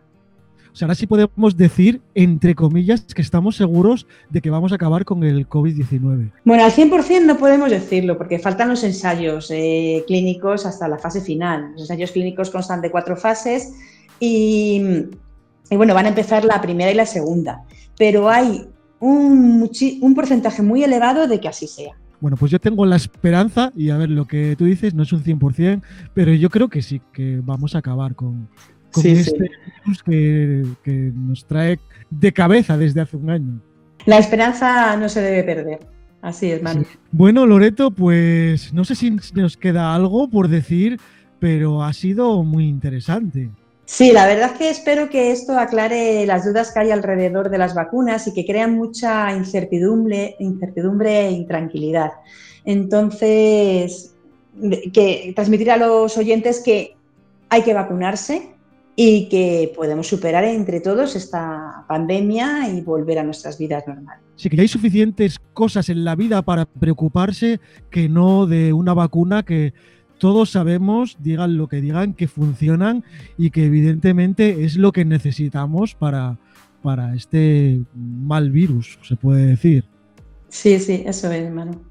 O 0.74 0.76
sea, 0.76 0.88
ahora 0.88 0.96
sí 0.96 1.08
podemos 1.08 1.56
decir, 1.56 2.02
entre 2.16 2.56
comillas, 2.56 3.06
que 3.14 3.22
estamos 3.22 3.56
seguros 3.56 4.08
de 4.30 4.42
que 4.42 4.50
vamos 4.50 4.72
a 4.72 4.76
acabar 4.76 5.06
con 5.06 5.24
el 5.24 5.48
COVID-19. 5.48 6.32
Bueno, 6.44 6.66
al 6.66 6.72
100% 6.72 7.26
no 7.26 7.38
podemos 7.38 7.70
decirlo, 7.70 8.18
porque 8.18 8.40
faltan 8.40 8.70
los 8.70 8.84
ensayos 8.84 9.50
eh, 9.52 10.04
clínicos 10.08 10.66
hasta 10.66 10.88
la 10.88 10.98
fase 10.98 11.22
final. 11.22 11.72
Los 11.74 11.82
ensayos 11.82 12.12
clínicos 12.12 12.50
constan 12.50 12.82
de 12.82 12.92
cuatro 12.92 13.16
fases 13.16 13.74
y 14.20 15.08
y 15.70 15.76
bueno, 15.76 15.94
van 15.94 16.06
a 16.06 16.10
empezar 16.10 16.46
la 16.46 16.62
primera 16.62 16.92
y 16.92 16.96
la 16.96 17.06
segunda, 17.06 17.64
pero 17.98 18.30
hay 18.30 18.68
un, 19.00 19.70
un 20.02 20.16
porcentaje 20.16 20.62
muy 20.62 20.84
elevado 20.84 21.28
de 21.28 21.40
que 21.40 21.48
así 21.48 21.68
sea. 21.68 21.94
Bueno, 22.20 22.38
pues 22.38 22.52
yo 22.52 22.60
tengo 22.60 22.86
la 22.86 22.96
esperanza, 22.96 23.72
y 23.76 23.90
a 23.90 23.98
ver, 23.98 24.10
lo 24.10 24.26
que 24.26 24.56
tú 24.56 24.66
dices 24.66 24.94
no 24.94 25.04
es 25.04 25.12
un 25.12 25.24
100%, 25.24 25.82
pero 26.14 26.32
yo 26.34 26.50
creo 26.50 26.70
que 26.70 26.82
sí, 26.82 27.02
que 27.12 27.42
vamos 27.44 27.76
a 27.76 27.80
acabar 27.80 28.16
con, 28.16 28.48
este 28.98 29.50
virus 29.86 30.04
que, 30.04 30.64
que, 30.84 31.12
nos 31.14 31.46
trae 31.46 31.80
de 32.10 32.32
cabeza 32.32 32.78
desde 32.78 33.02
hace 33.02 33.18
un 33.18 33.30
año. 33.30 33.62
La 34.06 34.18
esperanza 34.18 34.96
no 34.98 35.10
se 35.10 35.22
debe 35.22 35.44
perder. 35.44 35.80
Así 36.22 36.52
es, 36.52 36.62
Manu. 36.62 36.86
Bueno, 37.12 37.46
Loreto, 37.46 37.92
pues 37.92 38.74
no 38.74 38.86
sé 38.86 38.96
si 38.96 39.12
nos 39.34 39.58
queda 39.58 39.94
algo 39.94 40.30
por 40.30 40.48
decir, 40.48 41.00
pero 41.40 41.84
ha 41.84 41.92
sido 41.92 42.44
muy 42.44 42.68
interesante. 42.68 43.50
Sí, 43.86 44.14
la 44.14 44.26
verdad 44.26 44.52
es 44.54 44.58
que 44.58 44.70
espero 44.70 45.10
que 45.10 45.32
esto 45.32 45.60
aclare 45.60 46.26
las 46.26 46.46
dudas 46.46 46.72
que 46.72 46.80
hay 46.80 46.92
alrededor 46.92 47.50
de 47.50 47.58
las 47.58 47.76
vacunas 47.76 48.26
y 48.28 48.34
que 48.34 48.46
crean 48.46 48.76
mucha 48.76 49.36
incertidumbre, 49.36 50.38
incertidumbre 50.40 51.28
e 51.28 51.32
intranquilidad. 51.32 52.12
Entonces, 52.64 54.16
que 54.94 55.34
transmitir 55.36 55.72
a 55.72 55.78
los 55.78 56.18
oyentes 56.18 56.62
que 56.64 56.96
hay 57.50 57.64
que 57.64 57.74
vacunarse 57.74 58.53
y 58.96 59.28
que 59.30 59.72
podemos 59.76 60.08
superar 60.08 60.44
entre 60.44 60.80
todos 60.80 61.16
esta 61.16 61.86
pandemia 61.88 62.70
y 62.70 62.82
volver 62.82 63.20
a 63.20 63.24
nuestras 63.24 63.58
vidas 63.58 63.88
normales. 63.88 64.24
Sí, 64.36 64.50
que 64.50 64.62
hay 64.62 64.68
suficientes 64.68 65.40
cosas 65.54 65.90
en 65.90 66.04
la 66.04 66.16
vida 66.16 66.42
para 66.42 66.66
preocuparse 66.66 67.60
que 67.90 68.10
no 68.10 68.46
de 68.46 68.74
una 68.74 68.94
vacuna 68.94 69.44
que 69.44 69.74
todos 70.20 70.52
sabemos, 70.52 71.18
digan 71.20 71.58
lo 71.58 71.68
que 71.68 71.82
digan, 71.82 72.14
que 72.14 72.28
funcionan 72.28 73.04
y 73.38 73.50
que 73.50 73.66
evidentemente 73.66 74.64
es 74.64 74.78
lo 74.78 74.92
que 74.92 75.06
necesitamos 75.06 75.96
para, 75.96 76.38
para 76.82 77.16
este 77.16 77.82
mal 77.96 78.52
virus, 78.52 79.00
se 79.02 79.16
puede 79.16 79.48
decir. 79.48 79.86
Sí, 80.50 80.80
sí, 80.80 81.04
eso 81.06 81.32
es, 81.32 81.44
hermano. 81.44 81.82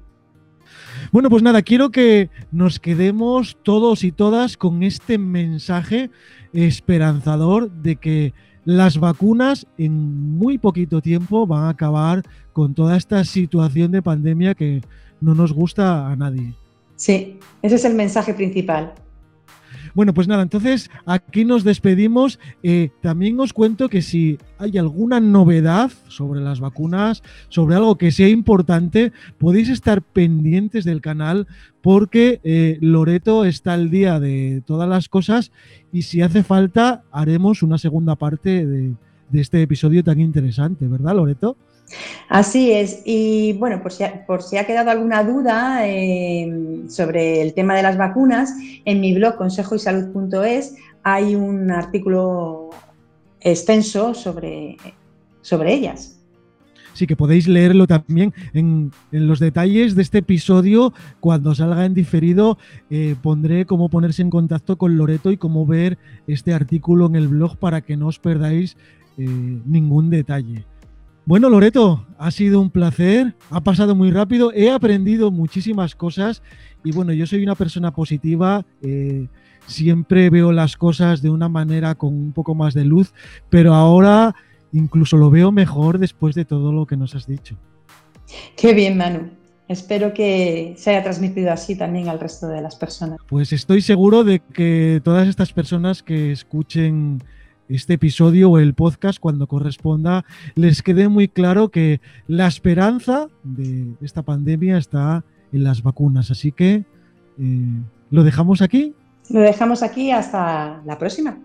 Bueno, 1.11 1.29
pues 1.29 1.43
nada, 1.43 1.61
quiero 1.61 1.91
que 1.91 2.29
nos 2.51 2.79
quedemos 2.79 3.57
todos 3.61 4.03
y 4.03 4.11
todas 4.11 4.57
con 4.57 4.83
este 4.83 5.17
mensaje 5.17 6.09
esperanzador 6.53 7.69
de 7.71 7.95
que 7.95 8.33
las 8.65 8.97
vacunas 8.97 9.67
en 9.77 10.37
muy 10.37 10.57
poquito 10.57 11.01
tiempo 11.01 11.45
van 11.45 11.65
a 11.65 11.69
acabar 11.69 12.23
con 12.53 12.73
toda 12.73 12.95
esta 12.95 13.23
situación 13.25 13.91
de 13.91 14.01
pandemia 14.01 14.53
que 14.53 14.81
no 15.19 15.35
nos 15.35 15.51
gusta 15.51 16.07
a 16.07 16.15
nadie. 16.15 16.53
Sí, 16.95 17.39
ese 17.61 17.75
es 17.75 17.85
el 17.85 17.95
mensaje 17.95 18.33
principal. 18.33 18.93
Bueno, 19.95 20.13
pues 20.13 20.27
nada, 20.27 20.41
entonces 20.41 20.89
aquí 21.05 21.45
nos 21.45 21.63
despedimos. 21.63 22.39
Eh, 22.63 22.89
también 23.01 23.39
os 23.39 23.53
cuento 23.53 23.89
que 23.89 24.01
si 24.01 24.39
hay 24.57 24.77
alguna 24.79 25.19
novedad 25.19 25.91
sobre 26.07 26.41
las 26.41 26.59
vacunas, 26.59 27.21
sobre 27.49 27.75
algo 27.75 27.97
que 27.97 28.11
sea 28.11 28.27
importante, 28.27 29.11
podéis 29.37 29.69
estar 29.69 30.01
pendientes 30.01 30.83
del 30.83 31.01
canal 31.01 31.47
porque 31.81 32.41
eh, 32.43 32.79
Loreto 32.81 33.45
está 33.45 33.73
al 33.73 33.91
día 33.91 34.19
de 34.19 34.63
todas 34.65 34.89
las 34.89 35.09
cosas 35.09 35.51
y 35.91 36.03
si 36.03 36.21
hace 36.21 36.41
falta 36.43 37.03
haremos 37.11 37.61
una 37.61 37.77
segunda 37.77 38.15
parte 38.15 38.65
de, 38.65 38.93
de 39.29 39.41
este 39.41 39.61
episodio 39.61 40.03
tan 40.03 40.19
interesante, 40.19 40.87
¿verdad, 40.87 41.15
Loreto? 41.15 41.57
Así 42.29 42.71
es. 42.71 43.01
Y 43.05 43.53
bueno, 43.53 43.81
por 43.81 43.91
si 43.91 44.03
ha, 44.03 44.25
por 44.25 44.41
si 44.41 44.57
ha 44.57 44.65
quedado 44.65 44.91
alguna 44.91 45.23
duda 45.23 45.87
eh, 45.87 46.83
sobre 46.89 47.41
el 47.41 47.53
tema 47.53 47.75
de 47.75 47.83
las 47.83 47.97
vacunas, 47.97 48.53
en 48.85 49.01
mi 49.01 49.13
blog 49.13 49.35
consejoysalud.es 49.35 50.75
hay 51.03 51.35
un 51.35 51.69
artículo 51.71 52.69
extenso 53.41 54.13
sobre, 54.13 54.77
sobre 55.41 55.73
ellas. 55.73 56.19
Sí, 56.93 57.07
que 57.07 57.15
podéis 57.15 57.47
leerlo 57.47 57.87
también 57.87 58.33
en, 58.53 58.91
los 59.11 59.39
detalles 59.39 59.95
de 59.95 60.03
este 60.03 60.19
episodio. 60.19 60.93
Cuando 61.19 61.55
salga 61.55 61.85
en 61.85 61.95
diferido, 61.95 62.57
eh, 62.89 63.15
pondré 63.21 63.65
cómo 63.65 63.89
ponerse 63.89 64.21
en 64.21 64.29
contacto 64.29 64.77
con 64.77 64.95
Loreto 64.95 65.31
y 65.31 65.37
cómo 65.37 65.65
ver 65.65 65.97
este 66.27 66.53
artículo 66.53 67.07
en 67.07 67.15
el 67.15 67.27
blog 67.27 67.57
para 67.57 67.81
que 67.81 67.97
no 67.97 68.07
os 68.07 68.19
perdáis 68.19 68.77
eh, 69.17 69.25
ningún 69.25 70.11
detalle. 70.11 70.65
Bueno, 71.25 71.49
Loreto, 71.49 72.05
ha 72.17 72.31
sido 72.31 72.59
un 72.59 72.69
placer, 72.69 73.33
ha 73.49 73.61
pasado 73.61 73.95
muy 73.95 74.11
rápido, 74.11 74.51
he 74.53 74.69
aprendido 74.69 75.31
muchísimas 75.31 75.95
cosas 75.95 76.43
y 76.83 76.91
bueno, 76.91 77.13
yo 77.13 77.25
soy 77.25 77.43
una 77.43 77.55
persona 77.55 77.91
positiva, 77.91 78.65
eh, 78.81 79.27
siempre 79.65 80.29
veo 80.29 80.51
las 80.51 80.75
cosas 80.75 81.21
de 81.21 81.29
una 81.29 81.47
manera 81.47 81.95
con 81.95 82.13
un 82.13 82.33
poco 82.33 82.55
más 82.55 82.73
de 82.73 82.83
luz, 82.83 83.13
pero 83.49 83.73
ahora 83.73 84.35
incluso 84.73 85.15
lo 85.15 85.29
veo 85.29 85.53
mejor 85.53 85.97
después 85.97 86.35
de 86.35 86.43
todo 86.43 86.73
lo 86.73 86.85
que 86.85 86.97
nos 86.97 87.15
has 87.15 87.25
dicho. 87.25 87.55
Qué 88.57 88.73
bien, 88.73 88.97
Manu. 88.97 89.29
Espero 89.69 90.13
que 90.13 90.73
se 90.77 90.89
haya 90.89 91.03
transmitido 91.03 91.53
así 91.53 91.77
también 91.77 92.09
al 92.09 92.19
resto 92.19 92.47
de 92.47 92.61
las 92.61 92.75
personas. 92.75 93.17
Pues 93.29 93.53
estoy 93.53 93.81
seguro 93.81 94.25
de 94.25 94.39
que 94.39 94.99
todas 95.05 95.29
estas 95.29 95.53
personas 95.53 96.03
que 96.03 96.33
escuchen 96.33 97.23
este 97.69 97.93
episodio 97.93 98.51
o 98.51 98.59
el 98.59 98.73
podcast 98.73 99.19
cuando 99.19 99.47
corresponda 99.47 100.25
les 100.55 100.81
quede 100.81 101.07
muy 101.07 101.27
claro 101.27 101.69
que 101.69 102.01
la 102.27 102.47
esperanza 102.47 103.27
de 103.43 103.93
esta 104.01 104.21
pandemia 104.21 104.77
está 104.77 105.23
en 105.51 105.63
las 105.63 105.83
vacunas. 105.83 106.31
Así 106.31 106.51
que 106.51 106.85
eh, 107.39 107.81
lo 108.09 108.23
dejamos 108.23 108.61
aquí. 108.61 108.93
Lo 109.29 109.39
dejamos 109.39 109.83
aquí 109.83 110.11
hasta 110.11 110.81
la 110.85 110.97
próxima. 110.97 111.37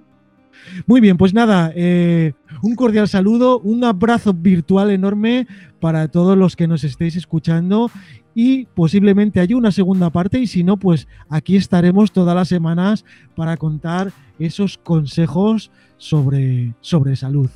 Muy 0.87 1.01
bien, 1.01 1.17
pues 1.17 1.33
nada, 1.35 1.73
eh, 1.75 2.33
un 2.63 2.75
cordial 2.75 3.09
saludo, 3.09 3.61
un 3.61 3.85
abrazo 3.85 4.35
virtual 4.35 4.91
enorme 4.91 5.47
para 5.81 6.09
todos 6.09 6.37
los 6.37 6.57
que 6.57 6.67
nos 6.67 6.85
estéis 6.85 7.17
escuchando 7.17 7.91
y 8.35 8.67
posiblemente 8.67 9.41
haya 9.41 9.57
una 9.57 9.73
segunda 9.73 10.11
parte 10.11 10.39
y 10.39 10.47
si 10.47 10.65
no, 10.65 10.77
pues 10.77 11.09
aquí 11.29 11.57
estaremos 11.57 12.13
todas 12.13 12.35
las 12.35 12.49
semanas 12.49 13.05
para 13.35 13.57
contar 13.57 14.13
esos 14.39 14.79
consejos 14.79 15.71
sobre, 15.99 16.75
sobre 16.81 17.17
salud. 17.17 17.51